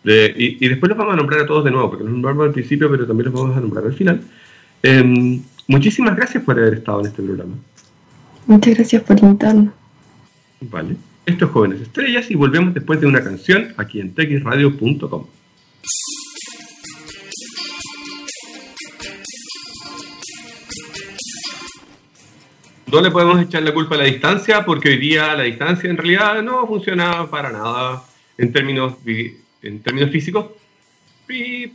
Y, 0.05 0.69
después 0.69 0.89
los 0.89 0.99
vamos 0.99 1.15
a 1.15 1.17
nombrar 1.17 1.41
a 1.41 1.47
todos 1.47 1.65
de 1.65 1.71
nuevo, 1.71 1.91
porque 1.91 2.05
los 2.05 2.13
nombramos 2.13 2.47
al 2.47 2.53
principio, 2.53 2.91
pero 2.91 3.07
también 3.07 3.31
los 3.31 3.35
vamos 3.35 3.57
a 3.57 3.61
nombrar 3.61 3.87
al 3.87 3.95
final. 3.95 4.21
Em, 4.83 5.43
muchísimas 5.67 6.17
gracias 6.17 6.43
por 6.45 6.59
haber 6.59 6.75
estado 6.75 7.01
en 7.01 7.07
este 7.07 7.23
programa. 7.23 7.55
Muchas 8.47 8.75
gracias 8.75 9.03
por 9.03 9.19
invitarnos. 9.19 9.73
Vale 10.61 10.97
estos 11.27 11.51
jóvenes 11.51 11.81
estrellas 11.81 12.31
y 12.31 12.35
volvemos 12.35 12.75
después 12.75 13.01
de 13.01 13.07
una 13.07 13.23
canción 13.23 13.75
aquí 13.77 14.01
en 14.01 14.15
texradio.com. 14.15 15.27
No 22.93 23.01
le 23.01 23.11
podemos 23.11 23.41
echar 23.43 23.63
la 23.63 23.75
culpa 23.75 23.97
a 23.97 23.99
la 23.99 24.05
distancia 24.05 24.65
porque 24.65 24.91
hoy 24.91 24.99
día 24.99 25.35
la 25.35 25.43
distancia 25.45 25.91
en 25.91 25.97
realidad 25.97 26.43
no 26.43 26.67
funciona 26.67 27.29
para 27.29 27.51
nada 27.51 28.05
en 28.39 28.53
términos, 28.53 28.95
en 29.65 29.81
términos 29.81 30.11
físicos, 30.11 30.47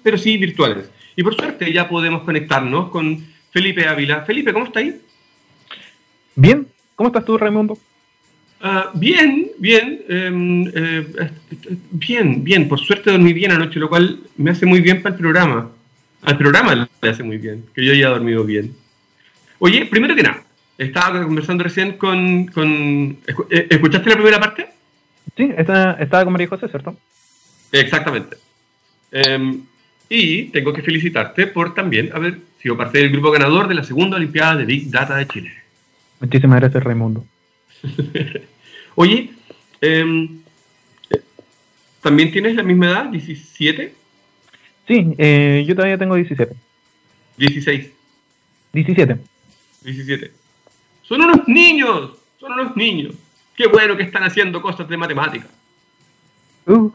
pero 0.04 0.18
sí 0.18 0.38
virtuales. 0.38 0.90
Y 1.16 1.24
por 1.24 1.36
suerte 1.36 1.72
ya 1.74 1.90
podemos 1.90 2.24
conectarnos 2.24 2.90
con 2.90 3.26
Felipe 3.52 3.88
Ávila. 3.88 4.22
Felipe, 4.22 4.54
¿cómo 4.54 4.66
está 4.66 4.80
ahí? 4.80 5.02
Bien, 6.36 6.68
¿cómo 6.96 7.08
estás 7.10 7.26
tú, 7.26 7.38
Raimundo? 7.38 7.78
Ah, 8.62 8.92
bien, 8.94 9.52
bien, 9.58 10.02
em, 10.10 10.68
eh, 10.74 11.32
bien, 11.92 12.44
bien. 12.44 12.68
Por 12.68 12.80
suerte 12.80 13.12
dormí 13.12 13.34
bien 13.34 13.52
anoche, 13.52 13.80
lo 13.80 13.90
cual 13.90 14.20
me 14.38 14.52
hace 14.52 14.66
muy 14.66 14.82
bien 14.82 15.02
para 15.02 15.16
el 15.16 15.22
programa. 15.22 15.72
Al 16.22 16.38
programa 16.38 16.90
le 17.02 17.10
hace 17.10 17.24
muy 17.24 17.38
bien, 17.38 17.66
que 17.74 17.86
yo 17.86 17.94
haya 17.94 18.10
dormido 18.10 18.44
bien. 18.44 18.76
Oye, 19.60 19.86
primero 19.86 20.16
que 20.16 20.24
nada, 20.24 20.44
estaba 20.78 21.24
conversando 21.24 21.64
recién 21.64 21.94
con... 21.94 22.48
con 22.48 23.18
eh, 23.50 23.68
¿Escuchaste 23.70 24.10
la 24.10 24.16
primera 24.16 24.40
parte? 24.40 24.68
Sí, 25.38 25.50
estaba 25.58 26.24
con 26.24 26.34
María 26.34 26.48
José, 26.48 26.68
¿cierto? 26.68 26.98
Exactamente. 27.72 28.38
Em, 29.12 29.64
y 30.10 30.46
tengo 30.46 30.74
que 30.74 30.82
felicitarte 30.82 31.48
por 31.48 31.74
también 31.74 32.12
haber 32.14 32.40
sido 32.62 32.76
parte 32.76 33.00
del 33.00 33.12
grupo 33.12 33.32
ganador 33.32 33.68
de 33.68 33.76
la 33.76 33.84
segunda 33.84 34.18
Olimpiada 34.18 34.58
de 34.58 34.66
Big 34.66 34.90
Data 34.90 35.16
de 35.16 35.28
Chile. 35.28 35.54
Muchísimas 36.20 36.60
gracias, 36.60 36.84
Raimundo. 36.84 37.26
Oye, 38.96 39.32
em, 39.82 40.42
¿también 42.02 42.32
tienes 42.32 42.56
la 42.56 42.64
misma 42.64 42.88
edad, 42.88 43.06
17? 43.10 43.94
Sí, 44.88 45.14
eh, 45.18 45.64
yo 45.68 45.76
todavía 45.76 45.98
tengo 45.98 46.16
17. 46.16 46.54
16. 47.38 47.92
17. 48.74 49.18
17. 49.84 50.32
Son 51.04 51.22
unos 51.22 51.48
niños, 51.48 52.12
son 52.40 52.52
unos 52.54 52.76
niños. 52.76 53.16
Qué 53.56 53.68
bueno 53.68 53.96
que 53.96 54.04
están 54.04 54.24
haciendo 54.24 54.62
cosas 54.62 54.88
de 54.90 54.98
matemática. 54.98 55.48
Uh. 56.66 56.92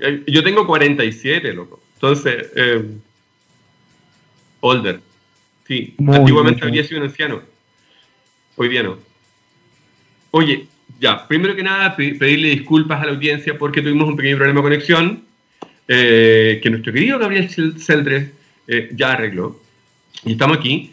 Eh, 0.00 0.24
yo 0.26 0.42
tengo 0.42 0.66
47, 0.66 1.52
loco. 1.52 1.80
Entonces, 1.94 2.50
eh, 2.56 2.84
older. 4.60 5.00
Sí, 5.66 5.94
antiguamente 6.08 6.64
habría 6.64 6.84
sido 6.84 7.00
un 7.00 7.06
anciano. 7.06 7.42
Hoy 8.56 8.68
día 8.68 8.82
no. 8.82 8.98
Oye, 10.32 10.66
ya, 11.00 11.26
primero 11.26 11.56
que 11.56 11.62
nada, 11.62 11.96
pedirle 11.96 12.50
disculpas 12.50 13.00
a 13.00 13.06
la 13.06 13.12
audiencia 13.12 13.56
porque 13.56 13.82
tuvimos 13.82 14.08
un 14.08 14.16
pequeño 14.16 14.36
problema 14.36 14.60
de 14.60 14.64
conexión 14.64 15.24
eh, 15.88 16.60
que 16.62 16.70
nuestro 16.70 16.92
querido 16.92 17.18
Gabriel 17.18 17.50
Celdres 17.50 18.30
eh, 18.68 18.90
ya 18.94 19.12
arregló. 19.12 19.60
Y 20.24 20.32
estamos 20.32 20.58
aquí, 20.58 20.92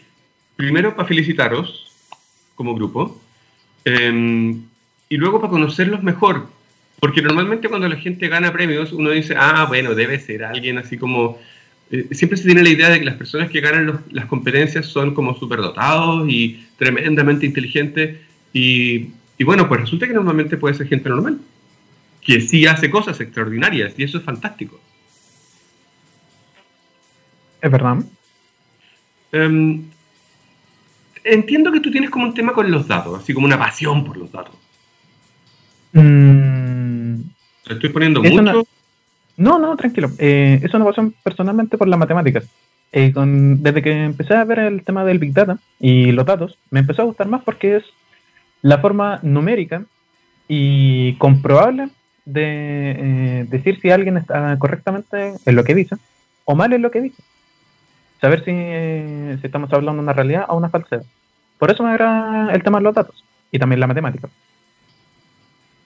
primero 0.56 0.96
para 0.96 1.06
felicitaros 1.06 1.92
como 2.54 2.74
grupo 2.74 3.20
em, 3.84 4.62
y 5.08 5.16
luego 5.16 5.40
para 5.40 5.50
conocerlos 5.50 6.02
mejor. 6.02 6.48
Porque 7.00 7.22
normalmente 7.22 7.68
cuando 7.68 7.88
la 7.88 7.96
gente 7.96 8.28
gana 8.28 8.52
premios, 8.52 8.92
uno 8.92 9.10
dice, 9.10 9.34
ah, 9.36 9.66
bueno, 9.68 9.94
debe 9.94 10.18
ser 10.18 10.44
alguien 10.44 10.78
así 10.78 10.98
como... 10.98 11.38
Eh, 11.90 12.08
siempre 12.10 12.36
se 12.36 12.44
tiene 12.44 12.62
la 12.62 12.68
idea 12.68 12.90
de 12.90 12.98
que 12.98 13.04
las 13.04 13.16
personas 13.16 13.50
que 13.50 13.60
ganan 13.60 14.04
las 14.10 14.26
competencias 14.26 14.86
son 14.86 15.14
como 15.14 15.34
superdotados 15.38 16.28
y 16.28 16.66
tremendamente 16.76 17.46
inteligentes. 17.46 18.18
Y 18.52 19.08
y 19.38 19.44
bueno, 19.44 19.68
pues 19.68 19.80
resulta 19.80 20.06
que 20.06 20.12
normalmente 20.12 20.56
puede 20.56 20.74
ser 20.74 20.88
gente 20.88 21.08
normal. 21.08 21.38
que 22.20 22.42
sí 22.42 22.66
hace 22.66 22.90
cosas 22.90 23.18
extraordinarias 23.20 23.94
y 23.96 24.02
eso 24.02 24.18
es 24.18 24.24
fantástico. 24.24 24.78
Es 27.62 27.70
verdad. 27.70 28.04
Em, 29.32 29.84
entiendo 31.24 31.72
que 31.72 31.80
tú 31.80 31.90
tienes 31.90 32.10
como 32.10 32.26
un 32.26 32.34
tema 32.34 32.52
con 32.52 32.70
los 32.70 32.86
datos, 32.86 33.22
así 33.22 33.32
como 33.32 33.46
una 33.46 33.58
pasión 33.58 34.04
por 34.04 34.18
los 34.18 34.30
datos. 34.30 34.54
Mm, 35.92 36.67
Te 37.68 37.74
estoy 37.74 37.90
poniendo 37.90 38.22
Eso 38.24 38.42
mucho. 38.42 38.66
no, 39.36 39.58
no, 39.58 39.76
tranquilo. 39.76 40.10
Eh, 40.18 40.60
es 40.62 40.74
una 40.74 40.84
pasión 40.84 41.14
personalmente 41.22 41.78
por 41.78 41.86
las 41.88 41.98
matemáticas. 41.98 42.44
Eh, 42.90 43.12
con- 43.12 43.62
desde 43.62 43.82
que 43.82 43.92
empecé 43.92 44.34
a 44.34 44.44
ver 44.44 44.58
el 44.60 44.82
tema 44.82 45.04
del 45.04 45.18
Big 45.18 45.32
Data 45.34 45.58
y 45.78 46.10
los 46.12 46.24
datos, 46.26 46.56
me 46.70 46.80
empezó 46.80 47.02
a 47.02 47.04
gustar 47.04 47.28
más 47.28 47.42
porque 47.44 47.76
es 47.76 47.84
la 48.62 48.78
forma 48.78 49.20
numérica 49.22 49.84
y 50.48 51.12
comprobable 51.14 51.90
de 52.24 52.42
eh, 52.98 53.46
decir 53.48 53.78
si 53.80 53.90
alguien 53.90 54.16
está 54.16 54.58
correctamente 54.58 55.34
en 55.44 55.54
lo 55.56 55.64
que 55.64 55.74
dice 55.74 55.96
o 56.44 56.54
mal 56.54 56.72
en 56.72 56.82
lo 56.82 56.90
que 56.90 57.02
dice. 57.02 57.22
Saber 58.20 58.42
si, 58.44 58.50
eh, 58.54 59.36
si 59.40 59.46
estamos 59.46 59.72
hablando 59.72 60.00
de 60.00 60.04
una 60.04 60.12
realidad 60.14 60.46
o 60.48 60.56
una 60.56 60.70
falsedad. 60.70 61.04
Por 61.58 61.70
eso 61.70 61.82
me 61.84 61.90
agrada 61.90 62.52
el 62.52 62.62
tema 62.62 62.78
de 62.78 62.84
los 62.84 62.94
datos 62.94 63.22
y 63.52 63.58
también 63.58 63.80
la 63.80 63.86
matemática. 63.86 64.28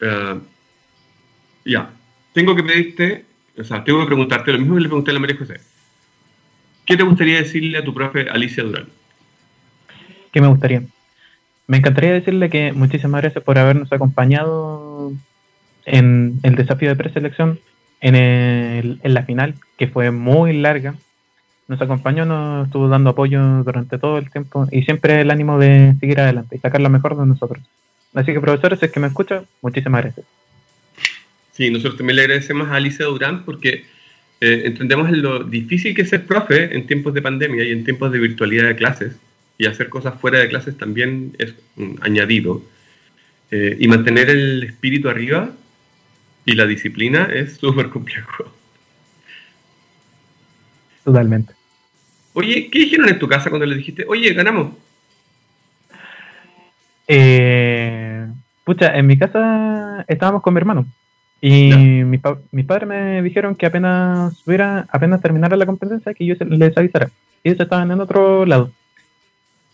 Eh, 0.01 0.39
ya, 1.65 1.91
tengo 2.33 2.55
que 2.57 2.63
pedirte, 2.63 3.25
o 3.59 3.65
sea, 3.65 3.85
tengo 3.85 4.01
que 4.01 4.07
preguntarte 4.07 4.53
lo 4.53 4.59
mismo 4.59 4.75
que 4.75 4.81
le 4.83 4.89
pregunté 4.89 5.11
a 5.11 5.15
la 5.15 5.21
María 5.21 5.37
José. 5.37 5.61
¿Qué 6.85 6.97
te 6.97 7.03
gustaría 7.03 7.37
decirle 7.39 7.79
a 7.79 7.85
tu 7.85 7.95
profe 7.95 8.29
Alicia 8.29 8.65
Durán? 8.65 8.87
¿Qué 10.33 10.41
me 10.41 10.49
gustaría? 10.49 10.83
Me 11.67 11.77
encantaría 11.79 12.13
decirle 12.13 12.51
que 12.51 12.73
muchísimas 12.73 13.23
gracias 13.23 13.45
por 13.45 13.59
habernos 13.59 13.93
acompañado 13.93 15.13
en 15.85 16.39
el 16.43 16.57
desafío 16.57 16.89
de 16.89 16.97
preselección, 16.97 17.61
en, 18.01 18.15
el- 18.17 19.01
en 19.03 19.15
la 19.15 19.23
final, 19.23 19.55
que 19.79 19.87
fue 19.89 20.11
muy 20.11 20.55
larga. 20.59 20.95
Nos 21.69 21.81
acompañó, 21.81 22.25
nos 22.27 22.67
estuvo 22.67 22.89
dando 22.89 23.11
apoyo 23.11 23.41
durante 23.63 23.99
todo 23.99 24.19
el 24.19 24.31
tiempo 24.31 24.67
y 24.73 24.83
siempre 24.83 25.21
el 25.21 25.31
ánimo 25.31 25.59
de 25.59 25.95
seguir 26.01 26.21
adelante 26.21 26.57
y 26.57 26.59
sacar 26.59 26.81
lo 26.81 26.91
mejor 26.91 27.17
de 27.17 27.27
nosotros. 27.27 27.63
Así 28.15 28.33
que, 28.33 28.41
profesores, 28.41 28.83
es 28.83 28.91
que 28.91 29.01
me 29.01 29.07
escuchan, 29.07 29.47
muchísimas 29.63 30.03
gracias. 30.03 30.27
Sí, 31.53 31.71
nosotros 31.71 31.99
también 31.99 32.17
le 32.17 32.23
agradecemos 32.23 32.69
a 32.69 32.77
Alicia 32.77 33.05
Durán 33.07 33.45
porque 33.45 33.85
eh, 34.41 34.63
entendemos 34.65 35.11
lo 35.11 35.45
difícil 35.45 35.95
que 35.95 36.03
es 36.03 36.09
ser 36.09 36.27
profe 36.27 36.75
en 36.75 36.87
tiempos 36.87 37.15
de 37.15 37.23
pandemia 37.23 37.65
y 37.65 37.73
en 37.73 37.85
tiempos 37.85 38.11
de 38.11 38.19
virtualidad 38.19 38.69
de 38.69 38.77
clases. 38.77 39.17
Y 39.59 39.67
hacer 39.67 39.89
cosas 39.89 40.19
fuera 40.21 40.39
de 40.39 40.49
clases 40.49 40.77
también 40.77 41.37
es 41.39 41.55
un 41.77 41.99
añadido. 42.03 42.63
Eh, 43.51 43.77
y 43.79 43.87
mantener 43.87 44.31
el 44.31 44.65
espíritu 44.65 45.11
arriba 45.11 45.53
y 46.47 46.55
la 46.55 46.67
disciplina 46.67 47.29
es 47.33 47.59
súper 47.59 47.91
complejo. 47.91 48.51
Totalmente. 51.05 51.53
Oye, 52.33 52.71
¿qué 52.71 52.79
dijeron 52.79 53.11
en 53.11 53.19
tu 53.19 53.29
casa 53.29 53.51
cuando 53.51 53.67
les 53.67 53.77
dijiste, 53.77 54.07
oye, 54.09 54.33
ganamos? 54.33 54.75
Eh, 57.07 58.27
pucha, 58.65 58.97
en 58.97 59.07
mi 59.07 59.19
casa 59.19 60.03
estábamos 60.09 60.41
con 60.41 60.55
mi 60.55 60.59
hermano 60.59 60.87
y 61.43 61.69
Ya. 61.71 61.77
mi 61.77 62.17
pa- 62.19 62.39
mis 62.53 62.65
padres 62.65 62.89
me 62.89 63.21
dijeron 63.21 63.55
que 63.57 63.67
apenas 63.67 64.33
hubiera, 64.47 64.87
apenas 64.91 65.21
terminara 65.21 65.57
la 65.57 65.67
competencia 65.67 66.15
que 66.15 66.25
yo 66.25 66.35
se- 66.37 66.45
les 66.47 66.75
avisara. 66.79 67.11
Y 67.45 67.51
ellos 67.51 67.61
estaban 67.61 67.91
en 67.91 68.01
otro 68.01 68.47
lado. 68.47 68.71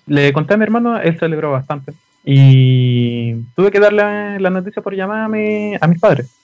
Le 0.07 0.33
conté 0.33 0.55
a 0.55 0.57
mi 0.57 0.65
hermano, 0.65 0.99
él 0.99 1.19
celebró 1.19 1.53
bastante 1.53 1.93
y 2.25 3.35
tuve 3.55 3.71
que 3.71 3.79
darle 3.81 4.41
la 4.41 4.51
noticia 4.51 4.83
por 4.83 4.95
llamada 4.95 5.27
a, 5.27 5.29
mi- 5.29 5.75
a 5.81 5.87
mis 5.87 6.01
padres. 6.01 6.35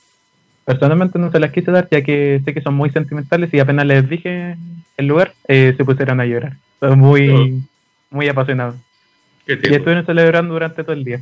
Personalmente 0.67 1.19
no 1.19 1.31
se 1.33 1.41
las 1.41 1.51
quise 1.51 1.71
dar 1.71 1.89
ya 1.91 2.03
que 2.03 2.41
sé 2.45 2.55
que 2.55 2.61
son 2.63 2.75
muy 2.75 2.91
sentimentales 2.91 3.53
y 3.53 3.59
apenas 3.61 3.87
les 3.87 4.09
dije 4.09 4.57
el 4.97 5.07
lugar 5.07 5.33
eh, 5.49 5.75
se 5.77 5.85
pusieron 5.85 6.21
a 6.21 6.27
llorar. 6.27 6.57
Son 6.81 6.99
muy, 6.99 7.63
muy 8.11 8.29
apasionados. 8.29 8.77
¿Qué 9.47 9.55
Y 9.63 9.75
estuvieron 9.75 10.05
celebrando 10.07 10.53
durante 10.55 10.83
todo 10.85 10.93
el 10.95 11.05
día. 11.05 11.21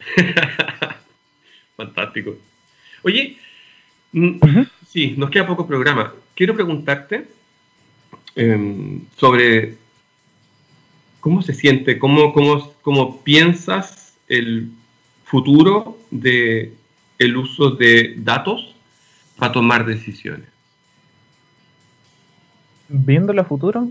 Fantástico. 1.76 2.34
Oye, 3.02 3.36
mm, 4.12 4.38
sí, 4.88 5.14
nos 5.16 5.30
queda 5.30 5.46
poco 5.46 5.66
programa. 5.66 6.14
Quiero 6.34 6.54
preguntarte 6.54 7.28
em, 8.34 9.02
sobre 9.16 9.76
cómo 11.20 11.42
se 11.42 11.54
siente, 11.54 11.98
cómo, 11.98 12.32
cómo, 12.32 12.72
cómo 12.82 13.22
piensas 13.22 14.14
el 14.28 14.70
futuro 15.24 15.98
de 16.10 16.74
el 17.18 17.36
uso 17.36 17.70
de 17.72 18.14
datos 18.16 18.74
para 19.36 19.52
tomar 19.52 19.84
decisiones. 19.84 20.48
Viéndolo 22.88 23.42
a 23.42 23.44
futuro, 23.44 23.88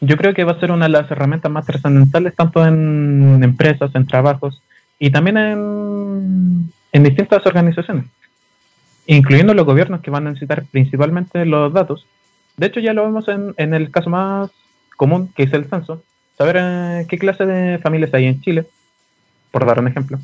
yo 0.00 0.16
creo 0.16 0.34
que 0.34 0.44
va 0.44 0.52
a 0.52 0.60
ser 0.60 0.72
una 0.72 0.86
de 0.86 0.92
las 0.92 1.10
herramientas 1.10 1.52
más 1.52 1.66
trascendentales 1.66 2.34
tanto 2.34 2.66
en 2.66 3.40
empresas, 3.44 3.94
en 3.94 4.06
trabajos 4.06 4.62
y 4.98 5.10
también 5.10 5.36
en, 5.36 6.72
en 6.94 7.02
distintas 7.02 7.44
organizaciones, 7.44 8.06
incluyendo 9.06 9.52
los 9.52 9.66
gobiernos 9.66 10.00
que 10.00 10.12
van 10.12 10.28
a 10.28 10.30
necesitar 10.30 10.64
principalmente 10.70 11.44
los 11.44 11.72
datos. 11.72 12.06
De 12.56 12.66
hecho, 12.68 12.78
ya 12.78 12.94
lo 12.94 13.02
vemos 13.02 13.26
en, 13.26 13.52
en 13.56 13.74
el 13.74 13.90
caso 13.90 14.10
más 14.10 14.50
común, 14.96 15.28
que 15.34 15.42
es 15.42 15.52
el 15.52 15.64
censo, 15.64 16.04
saber 16.38 16.56
eh, 16.60 17.06
qué 17.08 17.18
clase 17.18 17.46
de 17.46 17.78
familias 17.78 18.14
hay 18.14 18.26
en 18.26 18.40
Chile, 18.40 18.66
por 19.50 19.66
dar 19.66 19.80
un 19.80 19.88
ejemplo. 19.88 20.20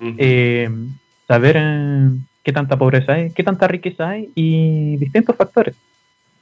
Eh, 0.00 0.68
saber 1.28 1.56
eh, 1.56 2.10
qué 2.42 2.52
tanta 2.52 2.76
pobreza 2.76 3.12
hay, 3.12 3.30
qué 3.30 3.44
tanta 3.44 3.68
riqueza 3.68 4.08
hay 4.08 4.30
y 4.34 4.96
distintos 4.96 5.36
factores. 5.36 5.76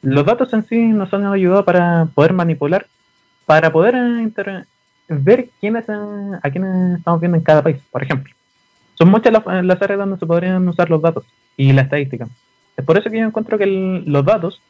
Los 0.01 0.25
datos 0.25 0.55
en 0.55 0.65
sí 0.67 0.79
nos 0.89 1.12
han 1.12 1.27
ayudado 1.27 1.67
para 1.67 2.09
poder 2.15 2.33
manipular, 2.33 2.87
para 3.45 3.71
poder 3.71 3.95
ver 5.09 5.51
quiénes, 5.61 5.85
a 5.91 6.51
quiénes 6.51 6.99
estamos 6.99 7.21
viendo 7.21 7.37
en 7.37 7.45
cada 7.45 7.62
país, 7.62 7.77
por 7.91 8.03
ejemplo. 8.03 8.36
Son 8.96 9.09
muchas 9.09 9.32
las, 9.32 9.44
las 9.64 9.80
áreas 9.82 9.98
donde 10.00 10.18
se 10.18 10.26
podrían 10.26 10.66
usar 10.68 10.90
los 10.90 11.00
datos 11.02 11.24
y 11.56 11.72
la 11.72 11.82
estadística. 11.82 12.26
Es 12.76 12.85
por 12.85 12.96
eso 12.98 13.11
que 13.11 13.18
yo 13.18 13.24
encuentro 13.26 13.56
que 13.59 13.64
el- 13.64 14.04
los 14.06 14.24
datos 14.24 14.61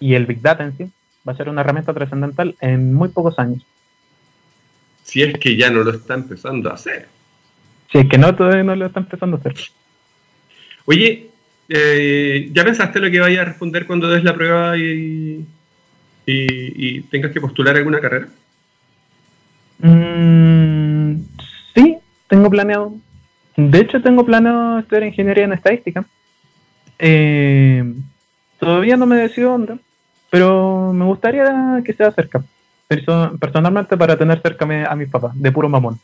y 0.00 0.14
el 0.14 0.26
Big 0.26 0.40
Data 0.42 0.64
en 0.64 0.76
sí 0.76 0.90
va 1.26 1.32
a 1.32 1.36
ser 1.36 1.48
una 1.48 1.60
herramienta 1.62 1.94
trascendental 1.94 2.54
en 2.60 2.92
muy 2.94 3.08
pocos 3.08 3.38
años. 3.38 3.64
si 5.02 5.22
es 5.22 5.38
que 5.38 5.54
ya 5.56 5.68
no 5.70 5.82
lo 5.84 5.90
está 5.90 6.14
empezando 6.14 6.70
a 6.70 6.74
hacer. 6.74 7.08
Si 7.92 7.98
es 7.98 8.08
que 8.08 8.16
no, 8.18 8.34
todavía 8.34 8.64
no 8.64 8.74
lo 8.74 8.86
está 8.86 9.00
empezando 9.00 9.36
a 9.36 9.40
hacer. 9.40 9.54
Oye, 10.86 11.28
eh, 11.68 12.48
¿ya 12.52 12.64
pensaste 12.64 13.00
lo 13.00 13.10
que 13.10 13.20
vaya 13.20 13.42
a 13.42 13.44
responder 13.44 13.86
cuando 13.86 14.08
des 14.08 14.24
la 14.24 14.34
prueba 14.34 14.76
y, 14.78 15.46
y- 16.26 16.86
y 16.96 17.00
tengas 17.02 17.32
que 17.32 17.40
postular 17.40 17.76
alguna 17.76 18.00
carrera? 18.00 18.28
Mm, 19.78 21.16
sí, 21.74 21.98
tengo 22.28 22.50
planeado. 22.50 22.94
De 23.56 23.78
hecho, 23.78 24.00
tengo 24.02 24.24
planeado 24.26 24.78
estudiar 24.80 25.04
ingeniería 25.04 25.44
en 25.44 25.52
estadística. 25.52 26.04
Eh, 26.98 27.84
todavía 28.58 28.96
no 28.96 29.06
me 29.06 29.16
decido 29.16 29.50
dónde, 29.50 29.76
pero 30.30 30.92
me 30.92 31.04
gustaría 31.04 31.80
que 31.84 31.92
sea 31.92 32.10
cerca. 32.12 32.42
Perso- 32.88 33.38
personalmente, 33.38 33.96
para 33.96 34.16
tener 34.16 34.40
cerca 34.42 34.64
a 34.64 34.68
mi- 34.68 34.84
a 34.88 34.94
mis 34.94 35.08
papás, 35.08 35.32
de 35.40 35.52
puro 35.52 35.68
mamón. 35.68 35.98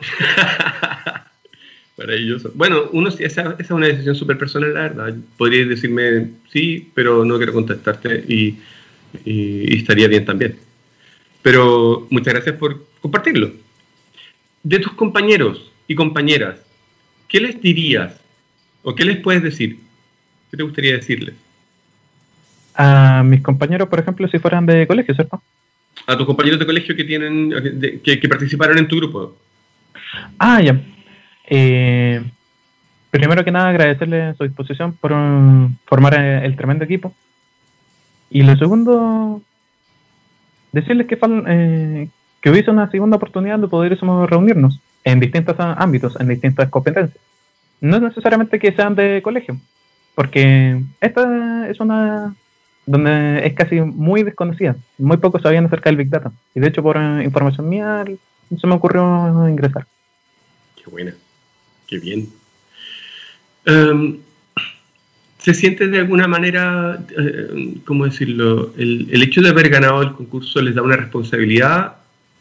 Maravilloso. 1.98 2.50
Bueno, 2.54 2.90
esa, 3.18 3.54
es 3.58 3.70
una 3.70 3.86
decisión 3.86 4.14
súper 4.14 4.38
personal, 4.38 4.72
la 4.74 4.80
verdad. 4.82 5.14
Podrías 5.36 5.68
decirme 5.68 6.30
sí, 6.50 6.90
pero 6.94 7.24
no 7.24 7.36
quiero 7.36 7.52
contestarte 7.52 8.24
y, 8.28 8.58
y- 9.24 9.74
y 9.74 9.76
estaría 9.76 10.08
bien 10.08 10.24
también. 10.24 10.56
Pero 11.42 12.06
muchas 12.10 12.34
gracias 12.34 12.56
por 12.56 12.84
compartirlo. 13.00 13.52
De 14.62 14.78
tus 14.78 14.92
compañeros 14.94 15.70
y 15.86 15.94
compañeras, 15.94 16.60
¿qué 17.32 17.40
les 17.40 17.60
dirías 17.60 18.12
o 18.82 18.94
qué 18.94 19.04
les 19.06 19.16
puedes 19.16 19.42
decir? 19.42 19.78
¿Qué 20.50 20.56
te 20.58 20.62
gustaría 20.62 20.96
decirles? 20.96 21.34
A 22.74 23.22
mis 23.24 23.40
compañeros, 23.40 23.88
por 23.88 23.98
ejemplo, 23.98 24.28
si 24.28 24.38
fueran 24.38 24.66
de 24.66 24.86
colegio, 24.86 25.14
¿cierto? 25.14 25.42
A 26.06 26.16
tus 26.16 26.26
compañeros 26.26 26.60
de 26.60 26.66
colegio 26.66 26.94
que 26.94 27.04
tienen 27.04 27.50
que, 28.04 28.20
que 28.20 28.28
participaron 28.28 28.76
en 28.76 28.86
tu 28.86 28.96
grupo. 28.96 29.34
Ah, 30.38 30.60
ya. 30.60 30.78
Eh, 31.48 32.22
primero 33.10 33.44
que 33.44 33.50
nada, 33.50 33.70
agradecerle 33.70 34.34
su 34.34 34.44
disposición 34.44 34.92
por 34.92 35.12
uh, 35.12 35.70
formar 35.86 36.14
eh, 36.14 36.44
el 36.44 36.54
tremendo 36.54 36.84
equipo. 36.84 37.14
Y 38.30 38.42
lo 38.42 38.56
segundo, 38.56 39.42
decirles 40.72 41.06
que, 41.06 41.18
eh, 41.46 42.08
que 42.42 42.50
hubiese 42.50 42.70
una 42.70 42.90
segunda 42.90 43.16
oportunidad 43.16 43.58
de 43.58 43.68
pudiésemos 43.68 44.28
reunirnos 44.28 44.80
en 45.04 45.20
distintos 45.20 45.56
ámbitos, 45.58 46.18
en 46.20 46.28
distintas 46.28 46.68
competencias. 46.68 47.18
No 47.80 47.96
es 47.96 48.02
necesariamente 48.02 48.58
que 48.58 48.72
sean 48.72 48.94
de 48.94 49.20
colegio, 49.22 49.58
porque 50.14 50.80
esta 51.00 51.68
es 51.68 51.80
una 51.80 52.34
donde 52.86 53.46
es 53.46 53.54
casi 53.54 53.80
muy 53.80 54.22
desconocida. 54.22 54.76
Muy 54.98 55.16
pocos 55.16 55.42
sabían 55.42 55.66
acerca 55.66 55.90
del 55.90 55.96
Big 55.96 56.10
Data. 56.10 56.32
Y 56.54 56.60
de 56.60 56.68
hecho, 56.68 56.82
por 56.82 56.96
eh, 56.96 57.22
información 57.24 57.68
mía, 57.68 58.04
se 58.60 58.66
me 58.66 58.74
ocurrió 58.74 59.48
ingresar. 59.48 59.86
Qué 60.76 60.90
buena. 60.90 61.14
Qué 61.86 61.98
bien. 61.98 62.28
Em, 63.64 64.18
¿Se 65.38 65.54
siente 65.54 65.88
de 65.88 65.98
alguna 65.98 66.28
manera, 66.28 67.04
eh, 67.16 67.74
cómo 67.84 68.04
decirlo, 68.04 68.72
el, 68.76 69.08
el, 69.10 69.22
hecho 69.22 69.42
de 69.42 69.48
haber 69.48 69.68
ganado 69.70 70.02
el 70.02 70.12
concurso 70.12 70.62
les 70.62 70.74
da 70.74 70.82
una 70.82 70.96
responsabilidad 70.96 71.96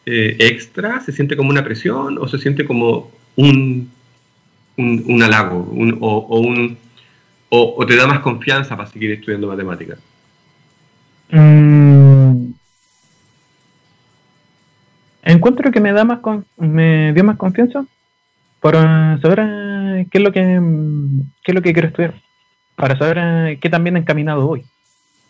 eh, 0.06 0.36
extra? 0.40 1.00
¿Se 1.02 1.12
siente 1.12 1.36
como 1.36 1.50
una 1.50 1.64
presión 1.64 2.18
o 2.18 2.28
se 2.28 2.38
siente 2.38 2.66
como 2.66 3.12
un, 3.36 3.92
un, 4.78 5.04
un 5.08 5.24
halago 5.24 5.72
o, 6.00 6.76
o, 7.50 7.86
te 7.86 7.96
da 7.96 8.08
más 8.08 8.20
confianza 8.20 8.76
para 8.76 8.90
seguir 8.90 9.12
estudiando 9.12 9.48
matemáticas? 9.48 10.00
Mm. 11.32 12.52
Encuentro 15.24 15.72
que 15.72 15.80
me 15.80 15.94
da 15.94 16.04
más 16.04 16.20
con, 16.20 16.46
me 16.58 17.14
dio 17.14 17.24
más 17.24 17.38
confianza 17.38 17.86
para 18.60 19.20
saber 19.22 19.40
eh, 19.44 20.08
qué 20.12 20.18
es 20.18 20.24
lo 20.24 20.32
que 20.32 20.42
qué 21.44 21.52
es 21.52 21.56
lo 21.56 21.62
que 21.62 21.74
quiero 21.74 21.88
estudiar 21.88 22.16
para 22.76 22.98
saber 22.98 23.18
eh, 23.20 23.60
qué 23.62 23.70
tan 23.70 23.84
bien 23.84 23.98
encaminado 23.98 24.48
voy. 24.48 24.66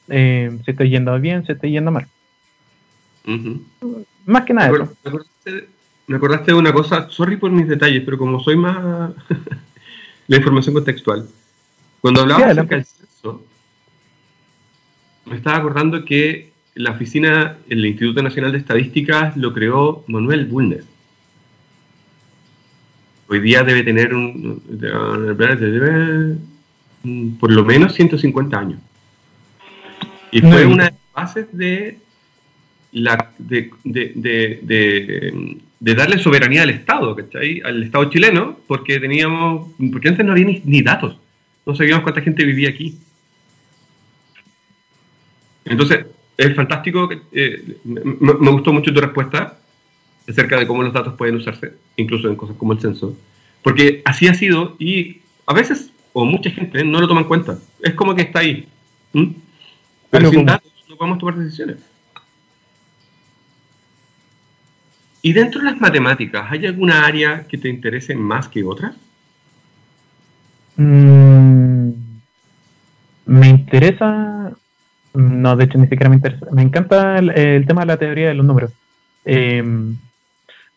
Eh, 0.08 0.58
si 0.64 0.72
estoy 0.72 0.90
yendo 0.90 1.20
bien, 1.20 1.46
si 1.46 1.52
estoy 1.52 1.72
yendo 1.72 1.92
mal. 1.92 2.08
Uh 3.26 3.32
-huh. 3.32 4.06
Más 4.26 4.44
que 4.46 4.54
nada. 4.54 4.70
Me 4.70 4.76
acordaste, 4.76 4.98
me, 5.04 5.10
acordaste, 5.10 5.68
me 6.08 6.16
acordaste, 6.18 6.52
de 6.52 6.58
una 6.58 6.74
cosa, 6.74 7.10
sorry 7.10 7.38
por 7.38 7.52
mis 7.52 7.68
detalles, 7.68 8.04
pero 8.04 8.18
como 8.18 8.40
soy 8.40 8.56
más 8.56 9.14
la 10.28 10.38
información 10.38 10.74
contextual. 10.76 11.28
Cuando 12.02 12.22
hablaba 12.22 12.46
sí, 12.46 12.50
acerca 12.52 12.76
del 12.76 12.86
censo, 12.86 13.44
me 15.26 15.36
estaba 15.36 15.58
acordando 15.58 16.04
que 16.04 16.52
la 16.76 16.92
oficina, 16.92 17.58
el 17.70 17.86
Instituto 17.86 18.22
Nacional 18.24 18.52
de 18.52 18.60
Estadísticas, 18.60 19.36
lo 19.38 19.54
creó 19.54 20.04
Manuel 20.08 20.46
Bulnes. 20.46 20.86
Hoy 23.28 23.40
día 23.40 23.64
debe 23.64 23.84
tener 23.84 24.14
un. 24.14 24.62
Por 27.40 27.52
lo 27.52 27.64
menos 27.64 27.94
150 27.94 28.60
años. 28.60 28.80
Y 30.32 30.42
fue 30.42 30.66
una 30.66 30.86
de 30.86 30.92
las 30.92 31.14
bases 31.14 31.48
de, 31.52 32.00
la, 32.92 33.32
de, 33.38 33.72
de, 33.84 34.12
de, 34.16 35.58
de, 35.80 35.96
darle 35.96 36.18
soberanía 36.18 36.64
al 36.64 36.70
Estado, 36.70 37.16
¿cachai? 37.16 37.62
Al 37.64 37.84
Estado 37.84 38.10
chileno, 38.10 38.58
porque 38.68 39.00
teníamos, 39.00 39.72
porque 39.92 40.10
antes 40.10 40.26
no 40.26 40.34
había 40.34 40.46
ni, 40.46 40.62
ni 40.66 40.82
datos, 40.82 41.18
no 41.66 41.76
sabíamos 41.76 42.04
cuánta 42.04 42.22
gente 42.22 42.44
vivía 42.44 42.70
aquí. 42.70 42.98
Entonces, 45.66 46.06
es 46.38 46.56
fantástico, 46.56 47.10
eh, 47.32 47.78
me, 47.84 48.34
me, 48.34 48.52
gustó 48.52 48.74
mucho 48.74 48.94
tu 48.94 49.00
respuesta 49.00 49.58
acerca 50.28 50.60
de 50.60 50.68
cómo 50.68 50.84
los 50.84 50.94
datos 50.94 51.14
pueden 51.16 51.36
usarse, 51.36 51.74
incluso 51.98 52.28
en 52.28 52.36
cosas 52.36 52.56
como 52.58 52.74
el 52.74 52.80
censo, 52.80 53.16
porque 53.62 54.02
así 54.06 54.28
ha 54.28 54.34
sido 54.34 54.76
y 54.80 55.22
a 55.46 55.54
veces 55.54 55.92
o 56.14 56.26
mucha 56.26 56.50
gente 56.50 56.84
no 56.84 57.00
lo 57.00 57.08
toma 57.08 57.22
en 57.22 57.28
cuenta. 57.28 57.58
Es 57.82 57.94
como 57.94 58.16
que 58.16 58.24
está 58.24 58.40
ahí. 58.40 58.68
¿Mm? 59.14 59.32
Pero 60.10 60.30
sin 60.30 60.46
datos 60.46 60.72
no 60.90 60.96
podemos 60.98 61.20
tomar 61.20 61.38
decisiones. 61.38 61.78
¿Y 65.22 65.34
dentro 65.34 65.62
de 65.62 65.72
las 65.72 65.80
matemáticas 65.80 66.48
hay 66.50 66.66
alguna 66.66 67.06
área 67.06 67.46
que 67.48 67.58
te 67.58 67.70
interese 67.70 68.16
más 68.16 68.48
que 68.48 68.64
otras? 68.64 68.96
Mm, 70.78 71.92
me 73.26 73.48
interesa, 73.48 74.52
no, 75.14 75.56
de 75.56 75.64
hecho 75.64 75.78
ni 75.78 75.88
siquiera 75.88 76.10
me 76.10 76.16
interesa, 76.16 76.48
me 76.52 76.64
encanta 76.64 77.20
el, 77.20 77.66
tema 77.68 77.82
de 77.82 77.88
la 77.88 77.98
teoría 77.98 78.30
de 78.30 78.34
los 78.34 78.46
números, 78.46 78.72
eh, 79.26 79.64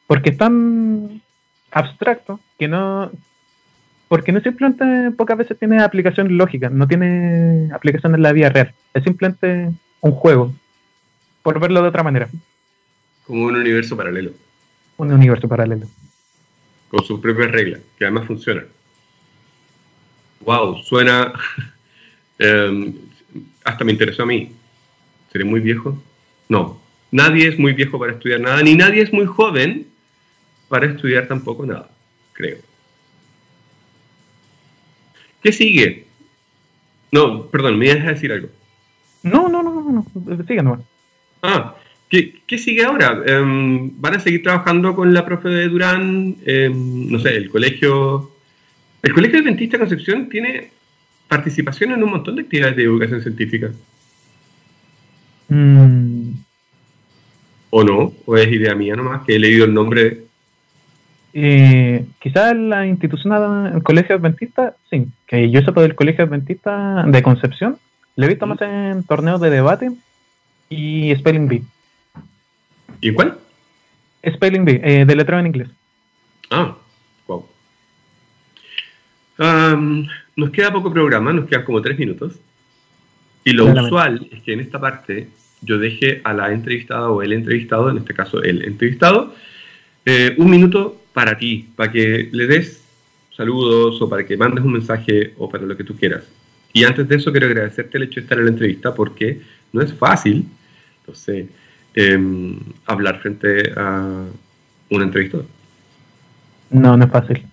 porque 0.07 0.31
es 0.31 0.37
tan 0.37 1.23
abstracto 1.71 2.39
que 2.59 2.69
no, 2.69 3.11
porque 4.09 4.31
no 4.33 4.41
simplemente 4.41 5.11
pocas 5.13 5.39
veces 5.39 5.59
tiene 5.59 5.83
aplicaciones 5.83 6.33
lógicas, 6.33 6.71
no 6.71 6.87
tiene 6.87 7.71
aplicaciones 7.73 8.19
en 8.19 8.23
la 8.23 8.33
vida 8.33 8.51
real, 8.51 8.75
es 8.93 9.03
simplemente 9.05 9.71
un 10.03 10.13
juego, 10.13 10.53
por 11.43 11.59
verlo 11.61 11.81
de 11.83 11.89
otra 11.89 12.03
manera. 12.03 12.29
Como 13.27 13.45
un 13.45 13.57
universo 13.57 13.97
paralelo. 13.97 14.33
Un 14.97 15.13
universo 15.13 15.49
paralelo. 15.49 15.87
Con 16.89 17.05
sus 17.05 17.21
propias 17.21 17.51
reglas, 17.51 17.81
que 17.99 18.05
además 18.05 18.27
funcionan. 18.27 18.67
Wow, 20.41 20.79
suena... 20.83 21.33
um, 22.41 22.95
hasta 23.65 23.85
me 23.85 23.93
interesó 23.93 24.23
a 24.23 24.27
mí. 24.27 24.53
¿Seré 25.33 25.45
muy 25.45 25.61
viejo? 25.61 26.01
No, 26.49 26.81
nadie 27.11 27.49
es 27.49 27.59
muy 27.59 27.73
viejo 27.73 27.99
para 27.99 28.13
estudiar 28.13 28.41
nada, 28.41 28.63
ni 28.63 28.75
nadie 28.75 29.03
es 29.03 29.13
muy 29.13 29.27
joven 29.27 29.89
para 30.69 30.87
estudiar 30.87 31.27
tampoco 31.27 31.67
nada, 31.67 31.91
creo. 32.33 32.59
¿Qué 35.43 35.53
sigue? 35.53 36.07
No, 37.11 37.47
perdón, 37.49 37.79
me 37.79 37.87
ibas 37.87 38.07
a 38.07 38.11
decir 38.11 38.33
algo. 38.33 38.49
No, 39.23 39.49
no, 39.49 39.63
no, 39.63 39.73
no, 39.73 40.07
no. 40.15 40.45
sigue 40.45 40.63
nomás. 40.63 40.81
Ah, 41.43 41.75
¿qué, 42.09 42.41
¿qué, 42.47 42.59
sigue 42.59 42.85
ahora? 42.85 43.23
Um, 43.41 44.01
¿Van 44.01 44.15
a 44.15 44.21
seguir 44.21 44.43
trabajando 44.43 44.95
con 44.95 45.13
la 45.13 45.25
profe 45.25 45.49
de 45.49 45.69
Durán? 45.69 46.37
Um, 46.47 47.11
no 47.11 47.19
sé, 47.19 47.37
el 47.37 47.51
colegio... 47.51 48.31
El 49.03 49.13
Colegio 49.13 49.39
Adventista 49.39 49.79
Concepción 49.79 50.31
tiene 50.31 50.71
participación 51.29 51.93
en 51.93 52.03
un 52.03 52.11
montón 52.11 52.37
de 52.37 52.43
actividades 52.43 52.77
de 52.77 52.85
educación 52.85 53.21
científica. 53.21 53.71
Mm. 55.49 56.31
¿O 57.69 57.85
no? 57.85 58.15
¿O 58.25 58.37
es 58.39 58.51
idea 58.51 58.75
mía 58.75 58.97
nomás 58.97 59.27
que 59.27 59.37
he 59.37 59.39
leído 59.39 59.67
el 59.67 59.75
nombre 59.75 60.25
eh, 61.37 62.07
quizás 62.21 62.57
la 62.57 62.87
institución, 62.87 63.67
el 63.75 63.83
colegio 63.83 64.15
adventista, 64.15 64.77
sí, 64.89 65.09
que 65.27 65.51
yo 65.51 65.63
sepa 65.63 65.83
del 65.83 65.97
colegio 65.97 66.25
adventista 66.25 67.03
de 67.09 67.23
Concepción, 67.25 67.77
le 68.15 68.27
he 68.27 68.29
visto 68.29 68.47
más 68.47 68.63
en 68.63 69.03
torneos 69.03 69.41
de 69.41 69.51
debate 69.51 69.91
y 70.71 71.13
Spelling 71.17 71.49
Bee. 71.49 71.65
¿Y 73.05 73.13
cuál? 73.13 73.37
Spelling 74.27 74.65
Bee, 74.65 74.81
eh, 74.83 75.05
de 75.05 75.15
letrero 75.15 75.39
en 75.39 75.49
inglés. 75.49 75.69
Ah, 76.49 76.75
wow. 77.27 77.47
Um, 79.39 80.07
nos 80.37 80.49
queda 80.49 80.73
poco 80.73 80.91
programa, 80.91 81.31
nos 81.35 81.47
quedan 81.47 81.65
como 81.65 81.83
tres 81.83 81.99
minutos. 81.99 82.41
Y 83.45 83.53
lo 83.53 83.65
Claramente. 83.65 83.95
usual 83.95 84.29
es 84.33 84.43
que 84.43 84.55
en 84.55 84.61
esta 84.61 84.81
parte 84.81 85.29
yo 85.61 85.77
deje 85.77 86.23
a 86.25 86.33
la 86.33 86.51
entrevistada 86.51 87.11
o 87.11 87.21
el 87.21 87.35
entrevistado, 87.35 87.91
en 87.91 87.99
este 87.99 88.15
caso 88.15 88.43
el 88.43 88.65
entrevistado, 88.65 89.35
eh, 90.07 90.35
un 90.39 90.49
minuto 90.49 91.03
para 91.13 91.37
ti, 91.37 91.69
para 91.77 91.93
que 91.93 92.31
le 92.33 92.47
des 92.47 92.83
saludos 93.37 94.01
o 94.01 94.09
para 94.09 94.25
que 94.25 94.39
mandes 94.39 94.65
un 94.65 94.73
mensaje 94.73 95.35
o 95.37 95.51
para 95.51 95.67
lo 95.67 95.77
que 95.77 95.85
tú 95.85 95.95
quieras. 95.95 96.25
Y 96.73 96.85
antes 96.85 97.07
de 97.07 97.17
eso 97.17 97.33
quiero 97.33 97.49
agradecerte 97.49 97.99
el 97.99 98.05
hecho 98.05 98.15
de 98.15 98.21
estar 98.23 98.39
en 98.39 98.47
la 98.47 98.51
entrevista 98.53 98.95
porque 98.95 99.43
no 99.75 99.83
es 99.83 99.93
fácil, 99.93 100.47
no 101.07 101.15
sé, 101.15 101.49
eh, 101.95 102.59
hablar 102.87 103.21
frente 103.21 103.73
a 103.77 104.25
un 104.91 105.03
entrevistador. 105.03 105.47
No, 106.71 106.97
no 106.97 107.05
es 107.05 107.11
fácil. 107.11 107.47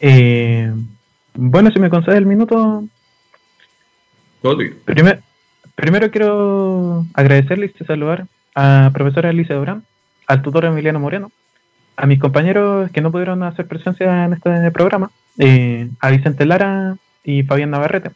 Eh, 0.00 0.72
bueno, 1.34 1.70
si 1.70 1.78
me 1.78 1.90
concedes 1.90 2.18
el 2.18 2.26
minuto... 2.26 2.84
Primer, 4.86 5.20
primero 5.74 6.10
quiero 6.10 7.04
agradecerle 7.12 7.72
y 7.78 7.84
saludar 7.84 8.26
a 8.54 8.90
profesora 8.94 9.28
Alicia 9.28 9.56
Durán, 9.56 9.84
al 10.26 10.40
tutor 10.40 10.64
Emiliano 10.64 10.98
Moreno, 10.98 11.30
a 11.96 12.06
mis 12.06 12.18
compañeros 12.18 12.90
que 12.90 13.02
no 13.02 13.12
pudieron 13.12 13.42
hacer 13.42 13.66
presencia 13.66 14.24
en 14.24 14.32
este 14.32 14.70
programa, 14.70 15.10
eh, 15.36 15.90
a 16.00 16.10
Vicente 16.10 16.46
Lara 16.46 16.96
y 17.22 17.42
Fabián 17.42 17.70
Navarrete. 17.70 18.12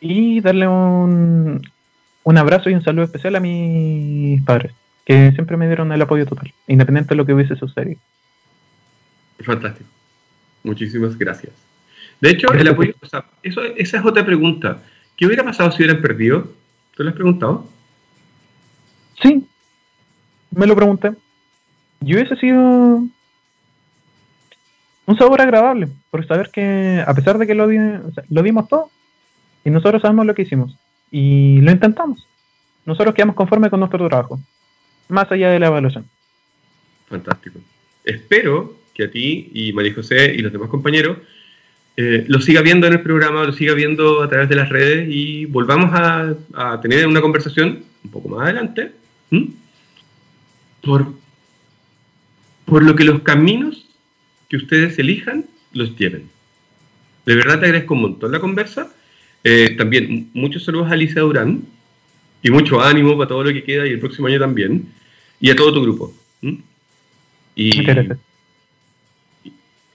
Y 0.00 0.40
darle 0.40 0.66
un, 0.66 1.62
un 2.24 2.38
abrazo 2.38 2.70
y 2.70 2.74
un 2.74 2.82
saludo 2.82 3.04
especial 3.04 3.36
a 3.36 3.40
mis 3.40 4.42
padres, 4.42 4.72
que 5.04 5.32
siempre 5.32 5.56
me 5.56 5.66
dieron 5.66 5.92
el 5.92 6.02
apoyo 6.02 6.26
total, 6.26 6.52
independiente 6.66 7.10
de 7.10 7.16
lo 7.16 7.26
que 7.26 7.34
hubiese 7.34 7.56
sucedido. 7.56 8.00
Fantástico. 9.40 9.88
Muchísimas 10.62 11.18
gracias. 11.18 11.52
De 12.20 12.30
hecho, 12.30 12.52
el 12.52 12.68
apoyo, 12.68 12.94
o 13.00 13.06
sea, 13.06 13.24
eso, 13.42 13.62
esa 13.76 13.98
es 13.98 14.04
otra 14.04 14.24
pregunta. 14.24 14.78
¿Qué 15.16 15.26
hubiera 15.26 15.44
pasado 15.44 15.72
si 15.72 15.82
hubieran 15.82 16.00
perdido? 16.00 16.52
¿Tú 16.96 17.02
lo 17.02 17.08
has 17.08 17.14
preguntado? 17.14 17.66
Sí, 19.20 19.44
me 20.50 20.66
lo 20.66 20.76
pregunté 20.76 21.12
y 22.04 22.14
hubiese 22.14 22.36
sido 22.36 22.60
un 25.06 25.18
sabor 25.18 25.40
agradable, 25.40 25.88
por 26.10 26.26
saber 26.26 26.50
que 26.50 27.02
a 27.06 27.14
pesar 27.14 27.38
de 27.38 27.46
que 27.46 27.54
lo, 27.54 27.64
o 27.66 28.12
sea, 28.12 28.24
lo 28.28 28.42
dimos 28.42 28.68
todo, 28.68 28.90
y 29.64 29.70
nosotros 29.70 30.02
sabemos 30.02 30.26
lo 30.26 30.34
que 30.34 30.42
hicimos, 30.42 30.76
y 31.12 31.60
lo 31.60 31.70
intentamos, 31.70 32.26
nosotros 32.84 33.14
quedamos 33.14 33.36
conformes 33.36 33.70
con 33.70 33.78
nuestro 33.78 34.08
trabajo, 34.08 34.40
más 35.08 35.30
allá 35.30 35.50
de 35.50 35.60
la 35.60 35.68
evaluación. 35.68 36.06
Fantástico. 37.08 37.60
Espero 38.04 38.76
que 38.94 39.04
a 39.04 39.10
ti 39.10 39.50
y 39.52 39.72
María 39.72 39.94
José 39.94 40.34
y 40.34 40.38
los 40.38 40.50
demás 40.50 40.68
compañeros 40.68 41.18
eh, 41.96 42.24
lo 42.26 42.40
siga 42.40 42.62
viendo 42.62 42.86
en 42.86 42.94
el 42.94 43.02
programa, 43.02 43.44
lo 43.44 43.52
siga 43.52 43.74
viendo 43.74 44.22
a 44.22 44.28
través 44.28 44.48
de 44.48 44.56
las 44.56 44.70
redes 44.70 45.08
y 45.10 45.44
volvamos 45.44 45.90
a, 45.92 46.80
tener 46.80 47.06
una 47.06 47.20
conversación 47.20 47.84
un 48.02 48.10
poco 48.10 48.30
más 48.30 48.44
adelante. 48.44 48.92
Por, 50.82 51.12
por 52.64 52.82
lo 52.82 52.96
que 52.96 53.04
los 53.04 53.20
caminos 53.20 53.86
que 54.48 54.56
ustedes 54.56 54.98
elijan 54.98 55.44
los 55.72 55.96
lleven. 55.96 56.28
De 57.24 57.36
verdad 57.36 57.60
te 57.60 57.66
agradezco 57.66 57.94
un 57.94 58.18
la 58.20 58.40
conversa. 58.40 58.92
Eh, 59.44 59.74
también 59.76 60.30
muchos 60.34 60.64
saludos 60.64 60.88
a 60.88 60.92
Alicia 60.92 61.22
Durán 61.22 61.62
y 62.42 62.50
mucho 62.50 62.80
ánimo 62.80 63.16
para 63.16 63.28
todo 63.28 63.44
lo 63.44 63.52
que 63.52 63.64
queda 63.64 63.86
y 63.86 63.90
el 63.90 64.00
próximo 64.00 64.28
año 64.28 64.38
también. 64.38 64.86
Y 65.40 65.50
a 65.50 65.56
todo 65.56 65.74
tu 65.74 65.82
grupo. 65.82 66.14
Y 67.54 67.86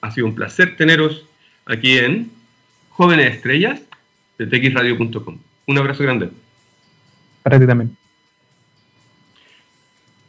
ha 0.02 0.12
sido 0.12 0.28
un 0.28 0.36
placer 0.36 0.76
teneros 0.76 1.26
aquí 1.66 1.98
en 1.98 2.32
Jóvenes 2.90 3.36
Estrellas 3.36 3.82
de 4.38 4.46
txradio.com. 4.46 5.38
Un 5.66 5.78
abrazo 5.78 6.04
grande. 6.04 6.30
Para 7.44 7.60
ti 7.60 7.66
también. 7.66 7.96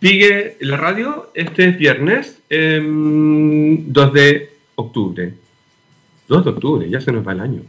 Sigue 0.01 0.57
la 0.61 0.77
radio 0.77 1.31
este 1.35 1.73
viernes, 1.73 2.41
em, 2.49 3.93
2 3.93 4.13
de 4.13 4.53
octubre. 4.77 5.35
2 6.29 6.45
de 6.45 6.51
octubre, 6.51 6.89
ya 6.89 7.01
se 7.01 7.11
nos 7.11 7.27
va 7.27 7.33
el 7.33 7.41
año. 7.41 7.63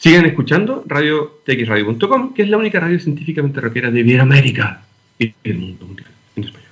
Sigan 0.00 0.24
escuchando 0.24 0.82
radio 0.86 1.42
txradio.com, 1.44 2.32
que 2.32 2.42
es 2.42 2.48
la 2.48 2.56
única 2.56 2.80
radio 2.80 2.98
científicamente 2.98 3.60
rockera 3.60 3.90
de 3.90 4.00
Iberoamérica 4.00 4.82
y 5.18 5.34
el 5.44 5.58
mundo 5.58 5.84
mundial 5.84 6.08
en 6.36 6.44
español. 6.44 6.69